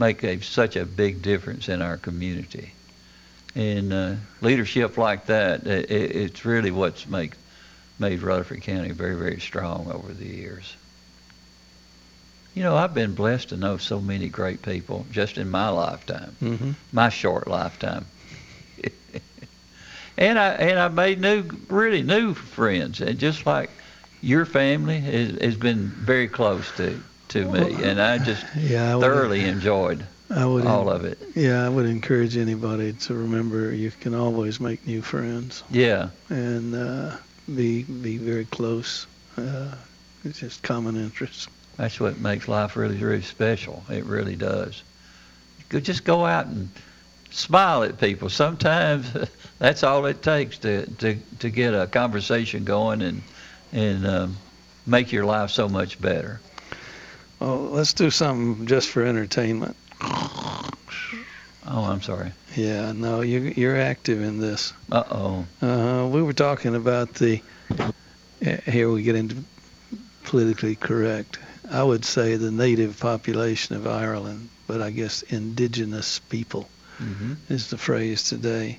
[0.00, 2.72] make a, such a big difference in our community?
[3.56, 7.38] And uh, leadership like that, i i it's really what's makes
[7.98, 10.74] made Rutherford County very, very strong over the years.
[12.54, 16.36] You know, I've been blessed to know so many great people just in my lifetime,
[16.40, 18.06] hmm my short lifetime.
[20.18, 23.70] and I and I made new, really new friends, and just like
[24.20, 29.00] your family has, has been very close to to me, and I just Yeah, I
[29.00, 31.18] thoroughly enjoyed I would, all of it.
[31.34, 36.74] yeah, I would encourage anybody to remember you can always make new friends Yeah, and
[36.74, 37.16] uh,
[37.54, 39.06] be be very close.
[39.36, 39.74] Uh,
[40.24, 41.48] it's just common interests.
[41.76, 43.82] that's what makes life really, really special.
[43.90, 44.82] It really does.
[45.70, 46.70] Just go out and
[47.30, 48.28] smile at people.
[48.30, 49.06] Sometimes
[49.58, 53.22] that's all it takes to, to, to get a conversation going and
[53.72, 54.36] and um,
[54.86, 56.40] make your life so much better.
[57.40, 59.76] Well, let's do something just for entertainment.
[60.00, 62.32] Oh, I'm sorry.
[62.54, 64.72] Yeah, no, you, you're active in this.
[64.92, 65.46] Uh oh.
[65.66, 67.40] Uh, we were talking about the.
[68.42, 69.36] eh, Here we get into
[70.24, 71.38] politically correct.
[71.70, 76.68] I would say the native population of Ireland, but I guess indigenous people
[76.98, 78.78] hmm is the phrase today.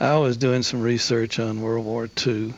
[0.00, 2.54] I was doing some research on World War II,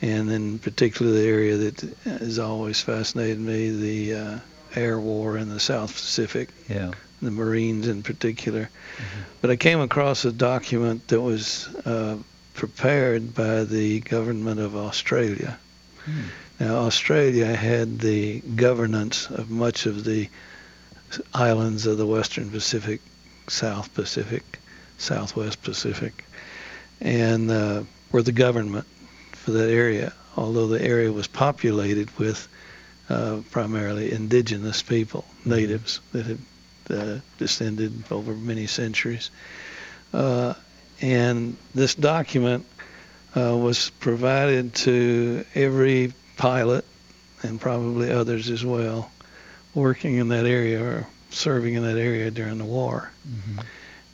[0.00, 4.38] and in particular the area that has always fascinated me, the uh,
[4.74, 6.92] air war in the South Pacific Yeah.
[7.20, 8.68] the Marines in particular.
[9.40, 12.16] But I came across a document that was uh,
[12.54, 15.58] prepared by the government of Australia.
[16.04, 16.20] Hmm.
[16.60, 20.28] Now, Australia had the governance of much of the
[21.34, 23.00] islands of the Western Pacific,
[23.48, 24.58] South Pacific,
[24.98, 26.24] Southwest Pacific,
[27.00, 28.86] and uh, were the government
[29.32, 32.48] for that area, although the area was populated with
[33.08, 36.38] uh, primarily indigenous people, natives that had
[36.90, 39.30] uh, descended over many centuries.
[40.12, 40.54] Uh,
[41.00, 42.66] and this document
[43.36, 46.84] uh, was provided to every pilot
[47.42, 49.10] and probably others as well
[49.74, 53.10] working in that area or serving in that area during the war.
[53.26, 53.64] Mhm.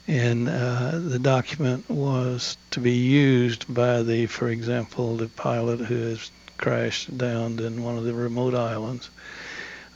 [0.06, 5.96] And uh, the document was to be used by the, for example, the pilot who
[5.96, 9.08] has crashed down in one of the remote islands.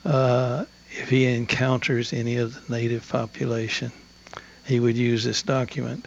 [0.05, 3.93] Uh, if he encounters any of the native population,
[4.65, 6.07] he would use this document.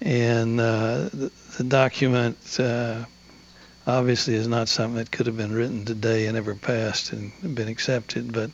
[0.00, 3.04] And uh, the, the document uh,
[3.86, 7.68] obviously is not something that could have been written today and ever passed and been
[7.68, 8.50] accepted, but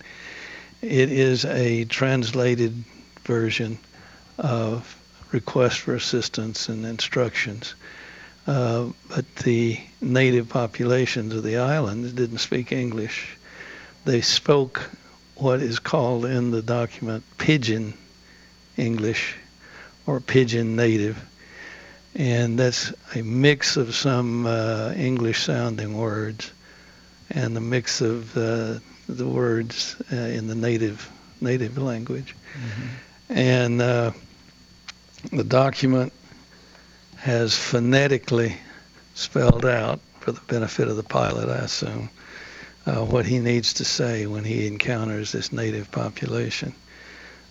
[0.82, 2.84] it is a translated
[3.24, 3.78] version
[4.38, 4.96] of
[5.32, 7.74] request for assistance and instructions.
[8.46, 13.36] Uh, but the native populations of the islands didn't speak English.
[14.04, 14.90] They spoke
[15.34, 17.94] what is called in the document pidgin
[18.76, 19.36] English
[20.06, 21.22] or pidgin native.
[22.14, 26.50] And that's a mix of some uh, English sounding words
[27.30, 28.78] and a mix of uh,
[29.08, 32.34] the words uh, in the native native language.
[33.28, 34.12] And uh,
[35.32, 36.12] the document
[37.26, 38.56] has phonetically
[39.14, 42.08] spelled out, for the benefit of the pilot, I assume,
[42.86, 46.72] uh, what he needs to say when he encounters this native population.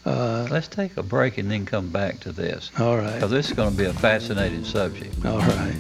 [0.06, 2.72] Uh, Let's take a break and then come back to this.
[2.80, 3.16] all right.
[3.16, 5.14] Because this is going to be a fascinating subject.
[5.26, 5.76] All right.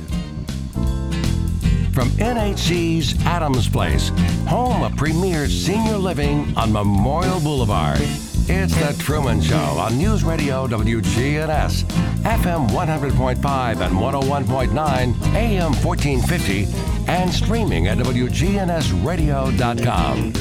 [1.93, 4.09] From NHC's Adams Place,
[4.49, 8.01] home of premier senior living on Memorial Boulevard.
[8.47, 11.83] It's The Truman Show on News Radio WGNS,
[12.21, 16.67] FM 100.5 and 101.9, AM 1450,
[17.07, 20.33] and streaming at WGNSradio.com.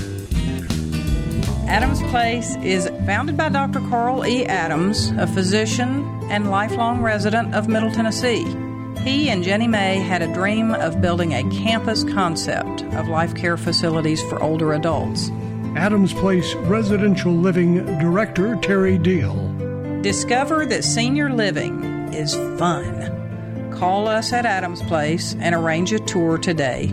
[1.66, 3.80] Adams Place is founded by Dr.
[3.88, 4.44] Carl E.
[4.44, 8.44] Adams, a physician and lifelong resident of Middle Tennessee.
[9.00, 13.56] He and Jenny May had a dream of building a campus concept of life care
[13.56, 15.30] facilities for older adults.
[15.76, 19.34] Adams Place Residential Living Director Terry Deal.
[20.02, 21.82] Discover that senior living
[22.14, 23.72] is fun.
[23.72, 26.92] Call us at Adams Place and arrange a tour today.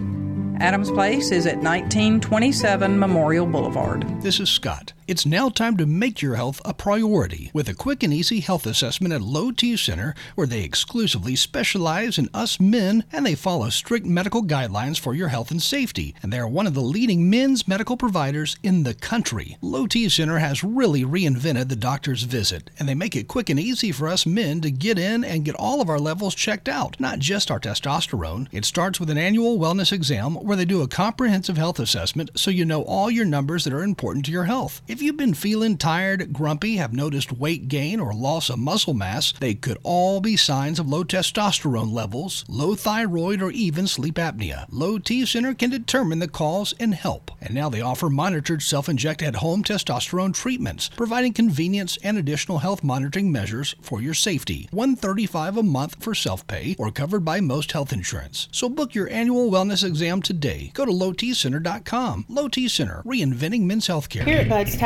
[0.60, 4.04] Adams Place is at 1927 Memorial Boulevard.
[4.24, 4.94] This is Scott.
[5.12, 8.66] It's now time to make your health a priority with a quick and easy health
[8.66, 13.70] assessment at Low T Center, where they exclusively specialize in us men and they follow
[13.72, 16.16] strict medical guidelines for your health and safety.
[16.24, 19.58] And they are one of the leading men's medical providers in the country.
[19.62, 23.60] Low T Center has really reinvented the doctor's visit, and they make it quick and
[23.60, 26.98] easy for us men to get in and get all of our levels checked out,
[27.02, 28.48] not just our testosterone.
[28.54, 32.50] It starts with an annual wellness exam where they do a comprehensive health assessment so
[32.50, 34.82] you know all your numbers that are important to your health.
[34.88, 38.94] If If you've been feeling tired, grumpy, have noticed weight gain or loss of muscle
[38.94, 44.14] mass, they could all be signs of low testosterone levels, low thyroid, or even sleep
[44.18, 44.68] apnea.
[44.70, 47.32] Low T Center can determine the cause and help.
[47.42, 52.60] And now they offer monitored self inject at home testosterone treatments, providing convenience and additional
[52.60, 54.68] health monitoring measures for your safety.
[54.70, 58.50] 135 a month for self pay or covered by most health insurance.
[58.52, 60.70] So book your annual wellness exam today.
[60.76, 62.26] Go to lowtcenter.com.
[62.30, 64.26] Low T Center, reinventing men's healthcare.
[64.26, 64.78] Here at Bud's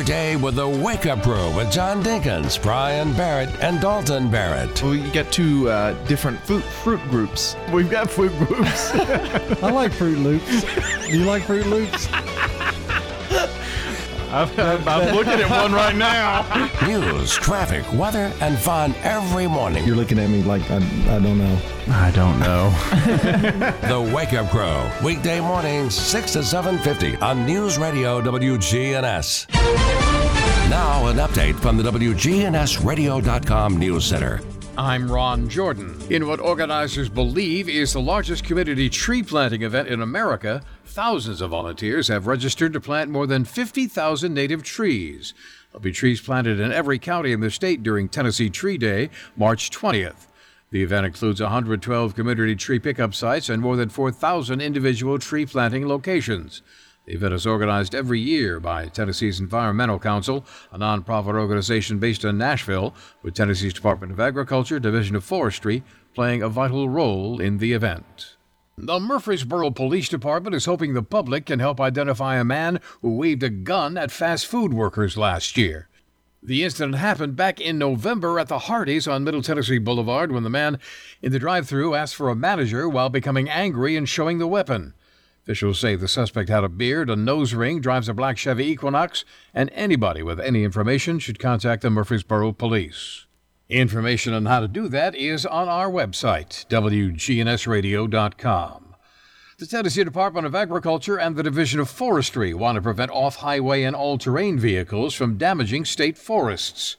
[0.00, 4.80] day with the Wake Up Crew with John Dinkins, Brian Barrett, and Dalton Barrett.
[4.82, 7.56] We got two uh, different fruit, fruit groups.
[7.72, 8.90] We've got fruit groups.
[8.94, 11.08] I like Froot Loops.
[11.08, 12.08] Do you like Froot Loops?
[14.32, 16.68] I'm, I'm looking at one right now.
[16.86, 19.86] News, traffic, weather, and fun every morning.
[19.86, 21.58] You're looking at me like I, I don't know.
[21.88, 22.70] I don't know.
[23.88, 29.48] the Wake Up Crew, weekday mornings, 6 to 7.50 on News Radio WGNS.
[30.70, 34.40] Now an update from the WGNSradio.com News Center.
[34.78, 36.00] I'm Ron Jordan.
[36.08, 41.50] In what organizers believe is the largest community tree planting event in America, thousands of
[41.50, 45.34] volunteers have registered to plant more than 50,000 native trees.
[45.70, 49.70] There'll be trees planted in every county in the state during Tennessee Tree Day, March
[49.70, 50.26] 20th.
[50.70, 55.86] The event includes 112 community tree pickup sites and more than 4,000 individual tree planting
[55.86, 56.62] locations.
[57.12, 62.38] The event is organized every year by Tennessee's Environmental Council, a nonprofit organization based in
[62.38, 65.82] Nashville, with Tennessee's Department of Agriculture, Division of Forestry
[66.14, 68.36] playing a vital role in the event.
[68.78, 73.42] The Murfreesboro Police Department is hoping the public can help identify a man who waved
[73.42, 75.90] a gun at fast food workers last year.
[76.42, 80.48] The incident happened back in November at the Hardee's on Middle Tennessee Boulevard when the
[80.48, 80.78] man
[81.20, 84.94] in the drive through asked for a manager while becoming angry and showing the weapon.
[85.44, 89.24] Officials say the suspect had a beard, a nose ring, drives a black Chevy Equinox,
[89.52, 93.26] and anybody with any information should contact the Murfreesboro Police.
[93.68, 98.94] Information on how to do that is on our website, WGNSradio.com.
[99.58, 103.82] The Tennessee Department of Agriculture and the Division of Forestry want to prevent off highway
[103.82, 106.96] and all terrain vehicles from damaging state forests.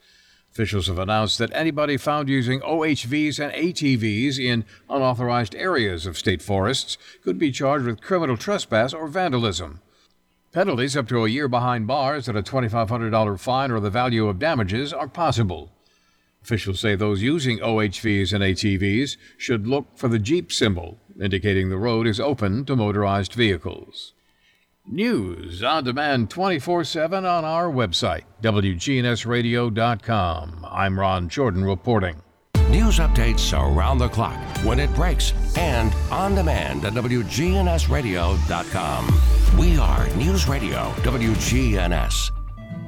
[0.54, 6.40] Officials have announced that anybody found using OHVs and ATVs in unauthorized areas of state
[6.40, 9.80] forests could be charged with criminal trespass or vandalism.
[10.52, 14.38] Penalties up to a year behind bars and a $2,500 fine or the value of
[14.38, 15.72] damages are possible.
[16.40, 21.78] Officials say those using OHVs and ATVs should look for the Jeep symbol, indicating the
[21.78, 24.12] road is open to motorized vehicles.
[24.86, 30.66] News on demand 24 7 on our website, WGNSradio.com.
[30.70, 32.20] I'm Ron Jordan reporting.
[32.68, 39.58] News updates around the clock, when it breaks, and on demand at WGNSradio.com.
[39.58, 42.30] We are News Radio WGNS.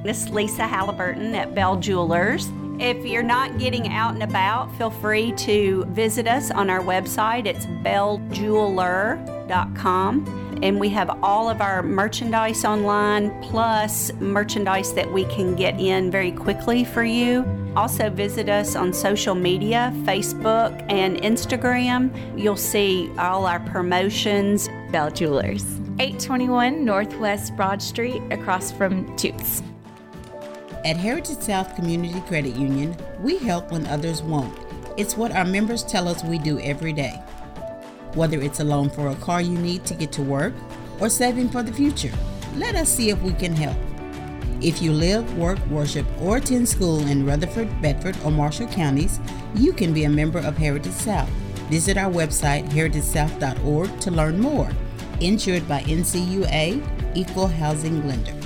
[0.04, 2.50] This is Lisa Halliburton at Bell Jewelers.
[2.78, 7.46] If you're not getting out and about, feel free to visit us on our website.
[7.46, 15.54] It's belljeweler.com and we have all of our merchandise online plus merchandise that we can
[15.54, 17.44] get in very quickly for you.
[17.76, 22.10] Also, visit us on social media Facebook and Instagram.
[22.38, 24.68] You'll see all our promotions.
[24.90, 25.64] Bell Jewelers,
[25.98, 29.62] 821 Northwest Broad Street, across from Toots.
[30.84, 34.56] At Heritage South Community Credit Union, we help when others won't.
[34.96, 37.20] It's what our members tell us we do every day
[38.16, 40.54] whether it's a loan for a car you need to get to work
[41.00, 42.12] or saving for the future.
[42.56, 43.76] Let us see if we can help.
[44.62, 49.20] If you live, work, worship, or attend school in Rutherford, Bedford, or Marshall counties,
[49.54, 51.28] you can be a member of Heritage South.
[51.68, 54.70] Visit our website, heritagesouth.org, to learn more.
[55.20, 58.45] Insured by NCUA, Equal Housing Lender.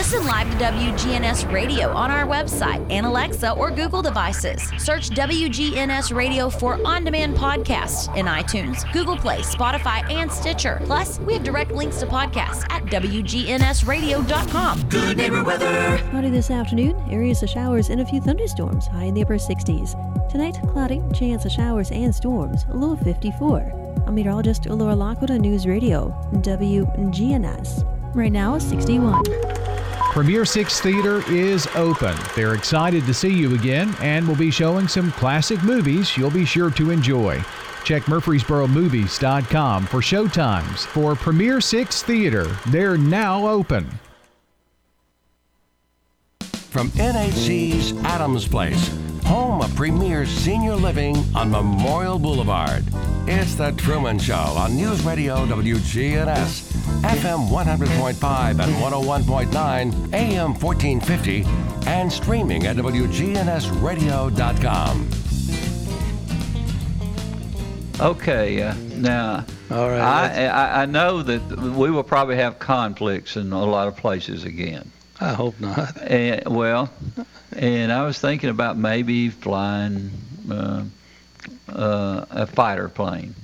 [0.00, 4.62] Listen live to WGNS Radio on our website and Alexa or Google devices.
[4.78, 10.80] Search WGNS Radio for on demand podcasts in iTunes, Google Play, Spotify, and Stitcher.
[10.86, 14.88] Plus, we have direct links to podcasts at WGNSradio.com.
[14.88, 15.98] Good neighbor weather.
[16.08, 20.30] Cloudy this afternoon, areas of showers and a few thunderstorms, high in the upper 60s.
[20.30, 24.02] Tonight, cloudy, chance of showers and storms, a low of 54.
[24.06, 28.14] I'm meteorologist Laura Lockwood on News Radio, WGNS.
[28.14, 29.59] Right now, 61.
[30.10, 32.16] Premier Six Theater is open.
[32.34, 36.44] They're excited to see you again and will be showing some classic movies you'll be
[36.44, 37.40] sure to enjoy.
[37.84, 42.44] Check MurfreesboroMovies.com for showtimes for Premier Six Theater.
[42.66, 43.86] They're now open.
[46.70, 48.90] From NHC's Adams Place,
[49.24, 52.84] home of premier senior living on Memorial Boulevard.
[53.26, 56.70] It's The Truman Show on News Radio WGNS,
[57.02, 61.42] FM 100.5 and 101.9, AM 1450,
[61.88, 65.08] and streaming at WGNSradio.com.
[68.00, 71.42] Okay, uh, now All right, I, I I know that
[71.76, 74.88] we will probably have conflicts in a lot of places again.
[75.20, 75.96] I hope not.
[76.02, 76.90] And well,
[77.56, 80.10] and I was thinking about maybe flying
[80.50, 80.84] uh,
[81.68, 83.34] uh, a fighter plane.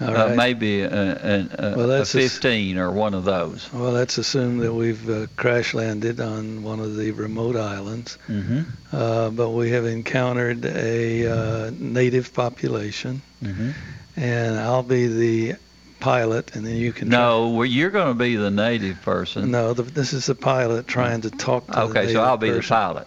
[0.00, 1.40] Uh, maybe a, a,
[1.72, 3.68] a, Well, a that's a s- 15 or one of those.
[3.72, 8.60] Well, let's assume that we've uh, crash landed on one of the remote islands, Mm-hmm.
[8.92, 13.70] uh, but we have encountered a uh, native population, Mm-hmm.
[14.16, 15.54] and I'll be the
[16.00, 17.08] pilot, and then you can.
[17.08, 19.50] No, well, you're going to be the native person.
[19.50, 22.50] No, the, this is the pilot trying to talk to the Okay, so I'll be
[22.50, 23.06] the pilot.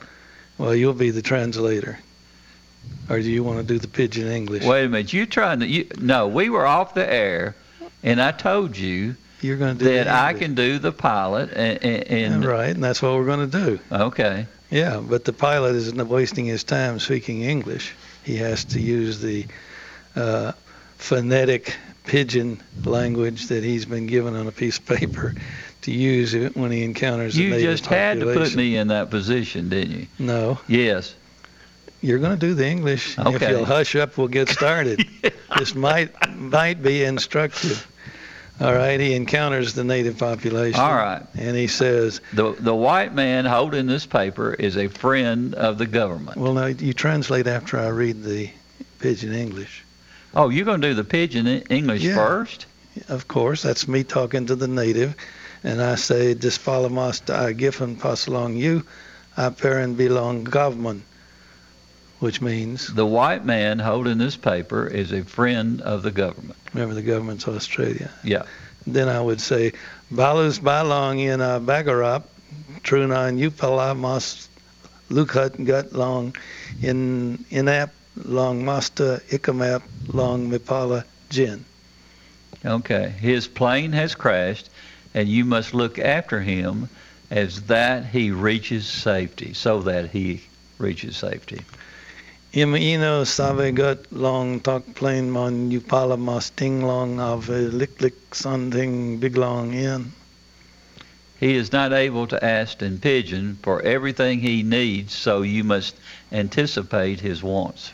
[0.58, 2.00] Well, you'll be the translator.
[3.10, 4.64] Or do you want to do the pidgin English?
[4.64, 5.68] Wait a minute, you trying to?
[5.68, 7.56] You, no, we were off the air,
[8.04, 11.84] and I told you You're going to do that I can do the pilot, and,
[11.84, 13.80] and, and right, and that's what we're going to do.
[13.92, 14.48] okay.
[14.70, 17.94] Yeah, but the pilot isn't wasting his time speaking English.
[18.24, 19.46] He has to use the
[20.16, 20.54] uh,
[20.98, 21.76] phonetic
[22.06, 25.34] pidgin language that he's been given on a piece of paper
[25.84, 29.10] to use when he encounters a You native just had to put me in that
[29.10, 30.08] position, didn't you?
[30.20, 31.16] No, Yes.
[32.02, 33.18] you're going to do the English.
[33.20, 33.52] If Okay.
[33.52, 35.06] you'll hush up, we'll get started.
[35.58, 37.88] this might might be instructive.
[38.60, 40.80] All right, he encounters the native population.
[40.80, 41.24] All right.
[41.36, 45.88] And he says, The the white man holding this paper is a friend of the
[45.88, 46.38] government.
[46.38, 48.52] well, now you translate after I read the
[49.00, 49.84] pidgin English.
[50.36, 52.16] Oh, you're going to do the pidgin e- English Yeah.
[52.16, 52.66] first?
[53.10, 55.16] Of course, that's me talking to the native,
[55.64, 58.84] and I say, "Dispalamos I giffen pass along you,
[59.38, 61.04] I parent belong government,"
[62.20, 66.56] which means, The white man holding this paper is a friend of the government.
[66.74, 68.10] remember, the government's Australia.
[68.24, 68.44] Yeah.
[68.88, 69.74] Then I would say,
[70.12, 72.24] "Balus balong in a bagarap,
[72.84, 74.48] trunan upala mas
[75.10, 76.36] lukat gut long
[76.82, 77.90] in inap
[78.26, 81.66] long master ikamap long mipala jin."
[82.66, 83.14] Okay.
[83.20, 84.70] His plane has crashed,
[85.14, 86.90] and you must look after him
[87.32, 90.44] as that he reaches safety, so that he
[90.78, 91.62] reaches safety.
[92.54, 98.36] Im ino save gut long talk plain mon upala mas ting long of lick lick
[98.36, 100.12] something big long in.
[101.40, 105.96] He is not able to ask in pidgin for everything he needs, so you must
[106.32, 107.94] anticipate his wants.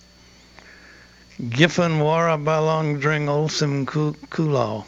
[1.40, 4.86] Giffen wara balong dring olsem kulau.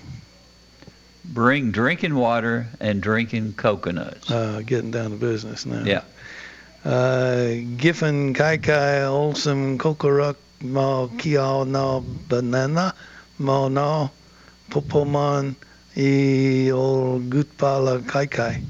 [1.23, 4.31] Bring drinking water and drinking coconuts.
[4.31, 5.83] Uh, getting down to business now.
[5.83, 6.01] Yeah.
[6.83, 12.95] Uh, Giffen kai kai olsem kokoruk ma kiao no banana
[13.37, 14.09] ma no
[14.71, 15.55] popomon
[15.95, 18.61] e ol gutpala kai kai.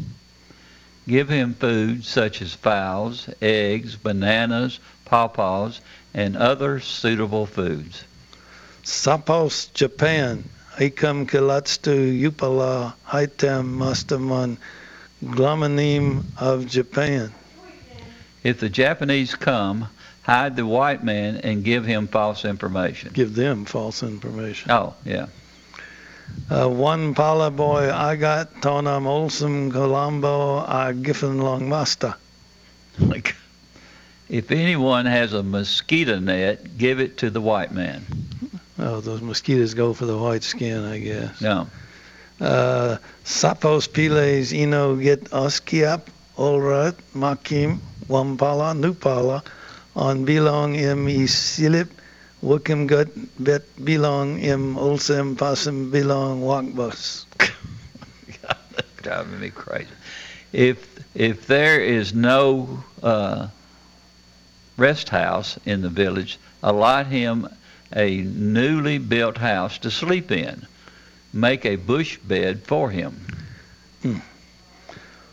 [1.08, 5.80] Give him food such as fowls, eggs, bananas, pawpaws,
[6.14, 8.04] and other suitable foods.
[8.84, 10.44] Sapos Japan.
[10.78, 14.58] Ikam kilatstu upala hitam mustamon
[15.24, 17.32] glamanim of Japan.
[18.44, 19.90] If the Japanese come,
[20.24, 23.12] hide the white man and give him false information.
[23.14, 24.72] Give them false information.
[24.72, 25.28] Oh, yeah.
[26.50, 32.16] Uh, one pala boy I got tonam olsum colombo I giffen long master.
[33.00, 33.36] Like,
[34.30, 38.06] if anyone has a mosquito net, give it to the white man.
[38.78, 41.42] Oh, those mosquitoes go for the white skin, I guess.
[41.42, 41.68] No.
[42.40, 46.08] Uh, sapos piles ino get oskiap
[46.38, 49.44] olrat makim wampala nupala
[49.96, 51.90] on belong im isilip
[52.42, 53.10] wakim gut
[53.44, 57.26] bet belong im olsem pasem belong wakbus.
[59.02, 59.90] driving me crazy.
[60.54, 63.48] If if there is no uh,
[64.80, 67.48] rest house in the village, allot him
[67.96, 70.66] a newly built house to sleep in.
[71.34, 73.26] Make a bush bed for him.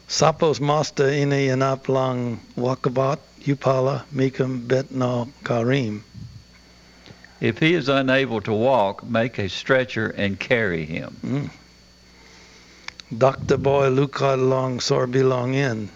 [0.09, 6.05] Sapos master ine yanap lang wakabat upala mikum bet no karim.
[7.41, 11.17] If he is unable to walk, make a stretcher and carry him.
[11.25, 11.51] Mm.
[13.19, 15.91] Doctor boy Luca long sore belong in.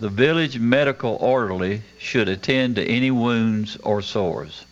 [0.00, 4.64] The village medical orderly should attend to any wounds or sores.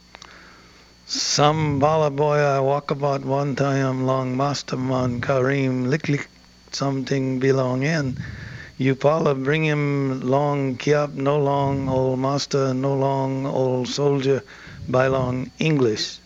[1.04, 6.30] Some bala boy I walk about one time long master man Karim lick lick
[6.72, 8.16] something belong in.
[8.78, 14.42] You Paula bring him long kiap no long old master no long old soldier
[14.88, 16.20] by long English.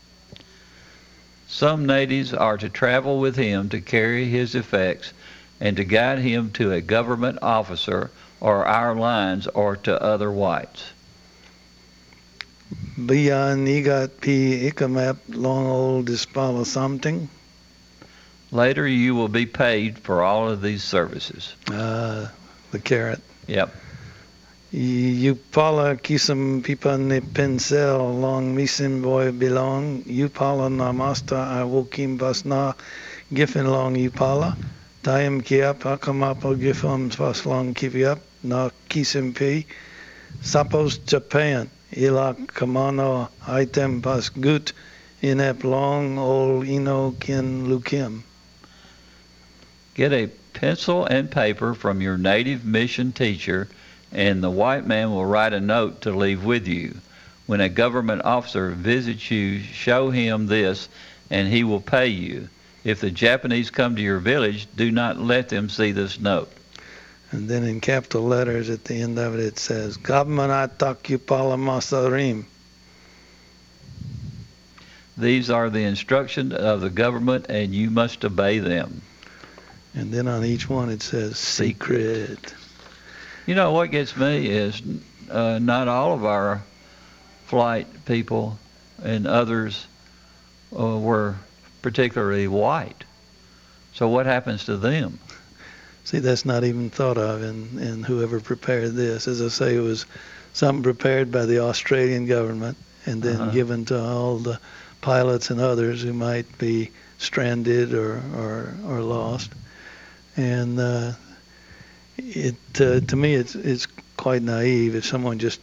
[1.48, 5.12] Some natives are to travel with him to carry his effects
[5.60, 8.12] and to guide him to a government officer
[8.42, 10.92] or our lines or to other whites.
[12.98, 14.68] Beyond Igat P.
[14.68, 17.28] Ikamap long old dispala something.
[18.50, 21.54] Later, you will be paid for all of these services.
[21.70, 22.28] Uh,
[22.72, 23.20] the carrot.
[23.46, 23.74] Yep.
[24.72, 30.02] You pala kisam pipa ne pincel long misin boy belong.
[30.06, 32.74] You pala na master I wokim basna
[33.32, 34.56] giffen long you pala.
[35.04, 39.66] Tayam kiap akamapo gifum pas long kiviap na kisim pi.
[40.42, 41.70] Sapos Japan.
[41.96, 44.72] Ila kamano item pas gut
[45.22, 48.22] inep long ol ino kin lukim.
[49.94, 53.68] Get a pencil and paper from your native mission teacher,
[54.10, 56.96] and the white man will write a note to leave with you.
[57.46, 60.88] When a government officer visits you, show him this,
[61.30, 62.48] and he will pay you.
[62.84, 66.50] If the Japanese come to your village, do not let them see this note.
[67.32, 72.44] And then in capital letters at the end of it, it says, Gabmanatakupala Masarim.
[75.16, 79.00] These are the instructions of the government, and you must obey them.
[79.94, 82.54] And then on each one it says secret.
[83.46, 84.82] You know what gets me is
[85.30, 86.62] uh, not all of our
[87.46, 88.58] flight people
[89.02, 89.86] and others
[90.78, 91.36] uh, were
[91.82, 93.04] particularly white.
[93.94, 95.18] So what happens to them?
[96.04, 99.28] See, that's not even thought of in, in whoever prepared this.
[99.28, 100.06] As I say, it was
[100.52, 102.76] something prepared by the Australian government
[103.06, 103.50] and then Uh-huh.
[103.52, 104.58] given to all the
[105.00, 109.52] pilots and others who might be stranded or, or, or lost.
[110.36, 111.12] And uh,
[112.18, 113.86] it uh, to me, it's it's
[114.16, 114.94] quite naive.
[114.94, 115.60] If someone just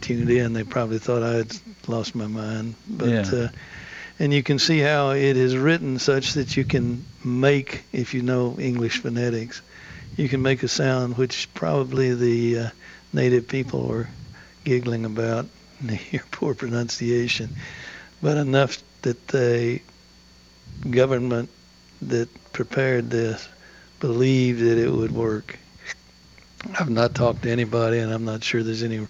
[0.00, 2.74] tuned in, they probably thought I had lost my mind.
[2.88, 3.30] But Yeah.
[3.32, 3.48] uh,
[4.18, 8.22] and you can see how it is written such that you can make, if you
[8.22, 9.62] know English phonetics,
[10.16, 12.70] you can make a sound which probably the uh,
[13.12, 14.08] native people were
[14.64, 15.46] giggling about
[16.10, 17.50] your poor pronunciation,
[18.20, 19.80] but enough that the
[20.88, 21.48] government
[22.02, 23.48] that prepared this
[24.00, 25.58] believed that it would work.
[26.78, 29.06] I've not talked to anybody, and I'm not sure there's any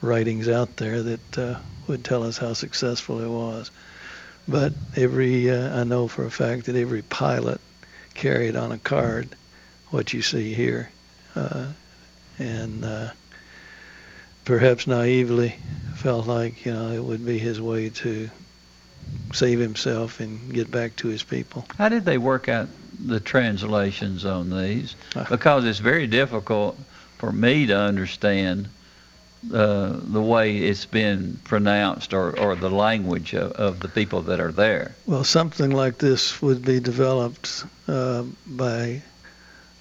[0.00, 3.70] writings out there that uh, would tell us how successful it was.
[4.48, 7.60] But every, uh, I know for a fact that every pilot
[8.14, 9.28] carried on a card
[9.90, 10.90] what you see here,
[11.36, 11.66] uh,
[12.38, 13.10] and uh,
[14.44, 15.54] perhaps naively
[15.94, 18.30] felt like you know it would be his way to
[19.32, 21.66] save himself and get back to his people.
[21.78, 22.68] How did they work out
[22.98, 24.96] the translations on these?
[25.14, 25.24] Uh.
[25.28, 26.78] Because it's very difficult
[27.18, 28.68] for me to understand
[29.52, 34.38] uh, the way it's been pronounced or, or the language of, of the people that
[34.38, 34.94] are there.
[35.06, 39.02] Well, something like this would be developed uh, by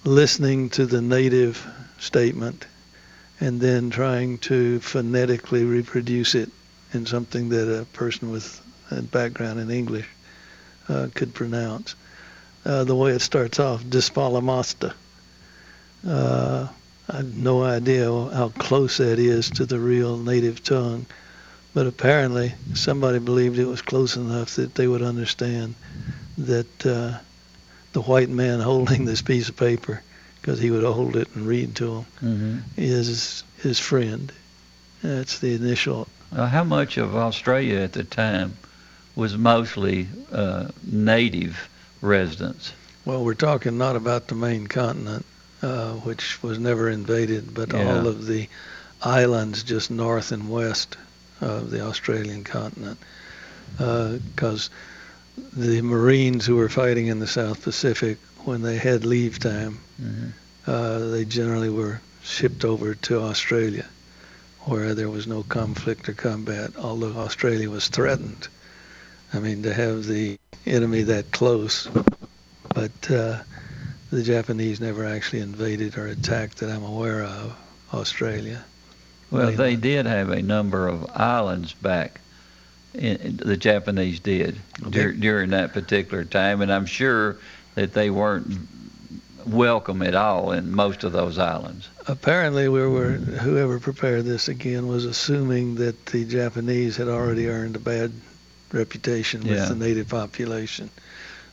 [0.03, 1.66] listening to the native
[1.99, 2.66] statement
[3.39, 6.49] and then trying to phonetically reproduce it
[6.93, 10.07] in something that a person with a background in English
[10.89, 11.95] uh, could pronounce.
[12.66, 14.93] Uh, the way it starts off, dispalamasta.
[16.07, 16.68] Uh,
[17.09, 21.05] I have no idea how close that is to the real native tongue,
[21.73, 25.75] but apparently somebody believed it was close enough that they would understand
[26.37, 27.17] that uh,
[27.93, 30.01] the white man holding this piece of paper,
[30.41, 32.57] because he would hold it and read to them, Mm-hmm.
[32.77, 34.31] is his friend.
[35.01, 36.07] That's the initial.
[36.31, 38.55] Uh, how much of Australia at the time
[39.15, 41.67] was mostly uh, native
[42.01, 42.73] residents?
[43.03, 45.25] Well, we're talking not about the main continent,
[45.62, 47.80] uh, which was never invaded, but Yeah.
[47.80, 48.47] all of the
[49.03, 50.97] islands just north and west
[51.39, 52.99] of the Australian continent.
[53.78, 54.70] Because
[55.55, 60.34] the Marines who were fighting in the South Pacific, when they had leave time, Mhm.
[60.68, 63.86] uh, they generally were shipped over to Australia,
[64.66, 68.47] where there was no conflict or combat, although Australia was threatened.
[69.34, 71.88] I mean, to have the enemy that close,
[72.76, 73.39] but uh,
[74.12, 77.55] the Japanese never actually invaded or attacked that I'm aware of
[77.93, 78.64] Australia.
[79.32, 82.20] Well, they did have a number of islands back.
[82.93, 84.57] In, in- the Japanese did
[84.89, 87.38] dur- during that particular time, and I'm sure
[87.76, 88.47] that they weren't
[89.45, 91.88] welcome at all in most of those islands.
[92.07, 97.78] Apparently, we were whoever prepared this again was assuming that the Japanese had already earned
[97.78, 98.12] a bad
[98.74, 99.66] reputation with Yeah.
[99.70, 100.89] the native population,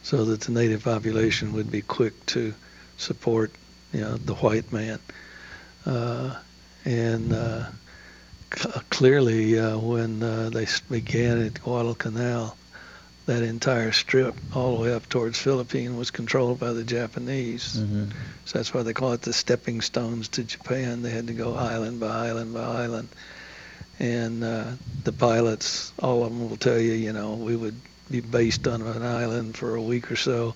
[0.08, 2.54] so that the native population would be quick to
[2.96, 3.50] support,
[3.92, 4.98] you know, the white man.
[5.84, 6.34] Uh,
[6.86, 7.66] and uh,
[8.56, 12.56] c- clearly, uh, when uh, they began at Guadalcanal,
[13.26, 17.76] that entire strip, all the way up towards Philippine, was controlled by the Japanese.
[17.76, 18.04] Mm-hmm.
[18.46, 21.02] So that's why they call it the stepping stones to Japan.
[21.02, 23.10] They had to go island by island by island.
[23.98, 24.70] And uh,
[25.04, 27.78] the pilots, all of them will tell you, you know, we would
[28.10, 30.54] be based on an island for a week or so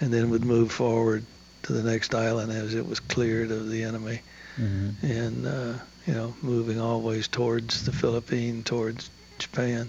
[0.00, 1.24] and then would move forward
[1.62, 4.20] to the next island as it was cleared of the enemy.
[4.56, 5.06] Mm-hmm.
[5.06, 5.74] And, uh,
[6.06, 9.88] you know, moving always towards the Philippine, towards Japan.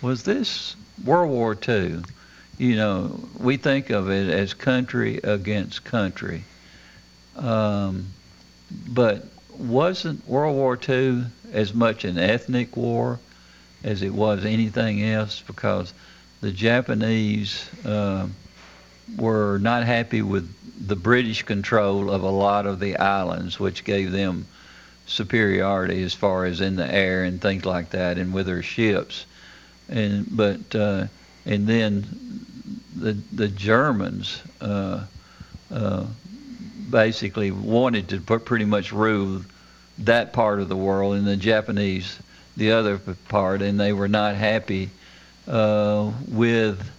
[0.00, 2.02] Was this World War II?
[2.58, 6.44] You know, we think of it as country against country.
[7.36, 8.06] Um,
[8.88, 9.26] but
[9.58, 13.18] wasn't World War II as much an ethnic war
[13.84, 15.42] as it was anything else?
[15.46, 15.92] Because
[16.40, 18.26] the Japanese uh,
[19.16, 20.52] were not happy with
[20.86, 24.46] the British control of a lot of the islands, which gave them
[25.06, 29.26] superiority as far as in the air and things like that, and with their ships.
[29.88, 31.06] And but uh,
[31.44, 32.04] and then
[32.96, 35.04] the the Germans uh,
[35.72, 36.06] uh,
[36.90, 39.42] basically wanted to put pretty much rule
[39.98, 42.18] that part of the world, and the Japanese
[42.56, 42.98] the other
[43.28, 44.90] part, and they were not happy
[45.48, 46.90] uh, with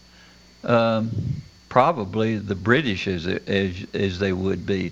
[0.64, 1.12] um,
[1.70, 4.92] probably the British as as as they would be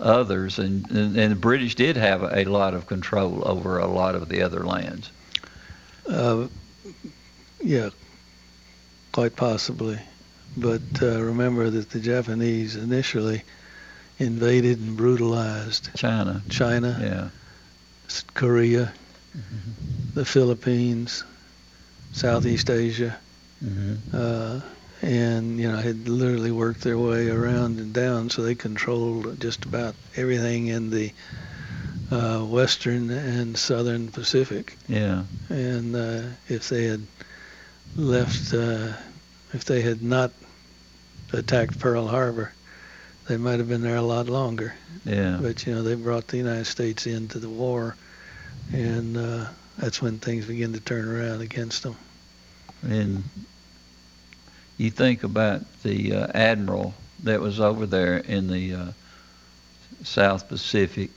[0.00, 4.14] others, and, and and the British did have a lot of control over a lot
[4.14, 5.10] of the other lands.
[6.08, 6.48] Uh,
[7.62, 7.90] yeah,
[9.12, 9.98] quite possibly.
[10.56, 13.42] But uh, remember that the Japanese initially
[14.18, 17.28] invaded and brutalized China, China, yeah,
[18.06, 18.24] s-
[19.32, 19.74] Korea,
[20.14, 21.24] the Philippines,
[22.12, 23.16] Southeast Asia,
[23.62, 24.60] hmm uh,
[25.02, 29.64] and you know had literally worked their way around and down, so they controlled just
[29.64, 31.12] about everything in the
[32.10, 34.76] uh, western and southern Pacific.
[34.88, 37.02] yeah, And uh, if they had
[37.96, 38.92] left, uh,
[39.52, 40.32] if they had not
[41.32, 42.52] attacked Pearl Harbor,
[43.28, 44.74] they might have been there a lot longer.
[45.04, 45.38] yeah.
[45.40, 47.96] But you know, they brought the United States into the war,
[48.72, 49.46] and uh,
[49.78, 51.96] that's when things begin to turn around against them.
[52.82, 53.22] And
[54.78, 58.86] you think about the uh, admiral that was over there in the uh,
[60.02, 61.10] South Pacific.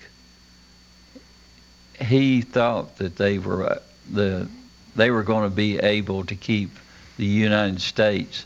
[1.99, 3.79] He thought that they were uh,
[4.11, 4.47] the
[4.95, 6.69] they were going to be able to keep
[7.17, 8.45] the United States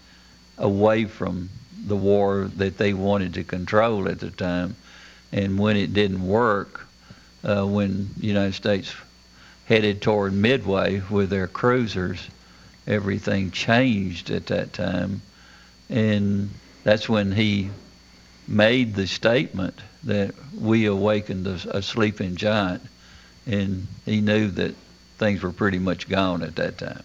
[0.58, 1.50] away from
[1.86, 4.76] the war that they wanted to control at the time.
[5.32, 6.88] And when it didn't work,
[7.43, 8.93] uh, when the United States
[9.65, 12.27] headed toward Midway with their cruisers,
[12.87, 15.21] everything changed at that time.
[15.89, 16.49] And
[16.83, 17.69] that's when he
[18.47, 22.83] made the statement that we awakened a, a sleeping giant.
[23.45, 24.75] And he knew that
[25.17, 27.03] things were pretty much gone at that time.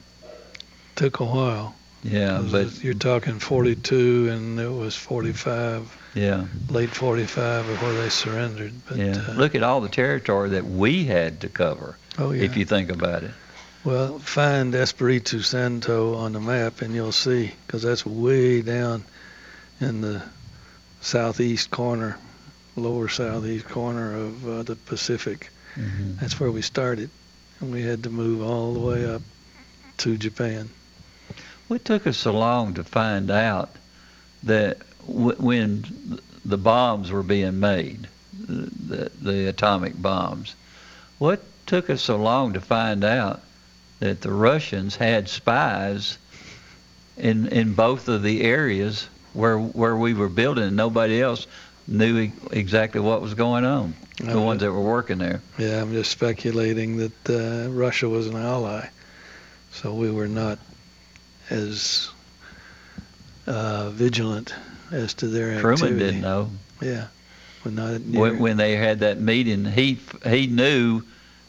[0.96, 1.74] Took a while.
[2.04, 8.74] Yeah, but you're talking 42, and it was 45, yeah, late 45 before they surrendered.
[8.86, 9.24] But yeah.
[9.26, 11.96] uh, Look at all the territory that we had to cover.
[12.18, 12.42] Oh, yeah.
[12.44, 13.30] If you think about it.
[13.84, 19.04] Well, find Espiritu Santo on the map and you'll see, because that's way down
[19.80, 20.22] in the
[21.00, 22.18] southeast corner,
[22.76, 25.50] lower southeast corner of uh, the Pacific.
[25.74, 26.20] Mhm.
[26.20, 27.10] That's where we started,
[27.60, 29.22] and we had to move all the way up
[29.98, 30.68] to Japan.
[31.68, 33.70] What took us so long to find out
[34.42, 35.84] that w- when
[36.44, 38.06] the bombs were being made,
[38.38, 40.54] the, the atomic bombs,
[41.18, 43.40] what took us so long to find out
[44.00, 46.18] that the Russians had spies
[47.16, 51.46] in in both of the areas where where we were building, and nobody else
[51.86, 53.94] knew e- exactly what was going on.
[54.18, 55.40] The Uh, ones that were working there.
[55.58, 58.86] Yeah, I'm just speculating that uh, Russia was an ally,
[59.72, 60.58] so we were not
[61.50, 62.10] as
[63.46, 64.54] uh, vigilant
[64.90, 66.04] as to their Truman activity.
[66.04, 66.50] didn't know.
[66.80, 67.06] Yeah,
[67.64, 71.02] we're not when, when they had that meeting, he he knew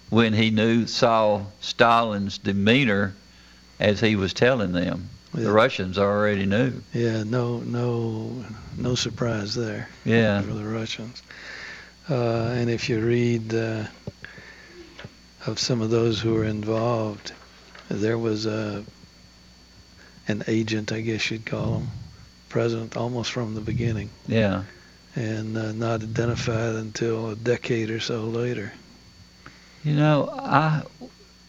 [0.09, 3.13] when he knew saw Stalin's demeanor
[3.79, 5.09] as he was telling them.
[5.33, 5.43] Yeah.
[5.43, 6.81] The Russians already knew.
[6.93, 8.45] Yeah, no, no,
[8.77, 9.89] no surprise there.
[10.05, 10.41] Yeah.
[10.41, 11.21] For the Russians.
[12.09, 13.83] Uh, and if you read uh,
[15.45, 17.33] of some of those who were involved,
[17.89, 18.83] there was a
[20.27, 21.87] an agent, I guess you'd call him,
[22.49, 24.63] president almost from the beginning, Yeah.
[25.15, 28.73] and uh, not identified until a decade or so later.
[29.83, 30.81] You know, I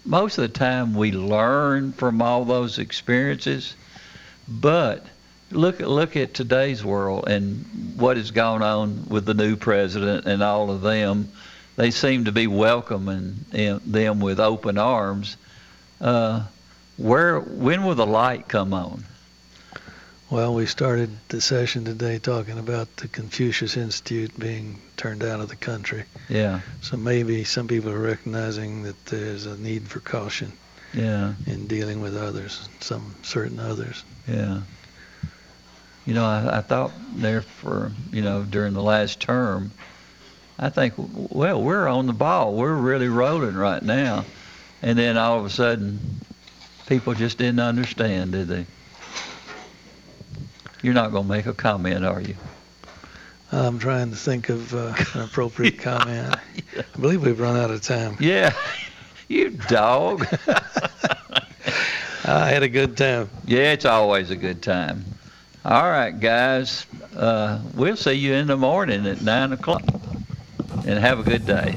[0.05, 3.74] most of the time we learn from all those experiences,
[4.49, 5.05] but
[5.51, 7.64] look look at today's world and
[7.97, 11.31] what has gone on with the new president and all of them.
[11.77, 15.37] They seem to be welcoming them with open arms.
[16.01, 16.45] Uh,
[16.97, 19.05] where when will the light come on?
[20.29, 25.49] Well, we started the session today talking about the Confucius Institute being turned out of
[25.49, 26.03] the country.
[26.29, 30.51] Yeah, So maybe some people are recognizing that there's a need for caution
[30.93, 34.05] yeah, in dealing with others, some certain others.
[34.27, 34.63] yeah.
[36.07, 39.73] You know, I, I thought there for you know during the last term,
[40.59, 44.25] I think well we're on the ball, we're really rolling right now,
[44.83, 45.99] and then all of a sudden,
[46.87, 48.66] people just didn't understand, did they?
[50.82, 52.37] You're not going to make a comment, are you?
[53.53, 56.37] I'm trying to think of uh, an appropriate comment.
[56.76, 58.16] I believe we've run out of time.
[58.20, 58.53] Yeah,
[59.28, 60.26] you dog.
[62.24, 63.30] I had a good time.
[63.47, 65.05] Yeah, it's always a good time.
[65.64, 66.87] All right, guys.
[67.16, 69.82] Uh, we'll see you in the morning at 9 o'clock.
[70.87, 71.76] And have a good day.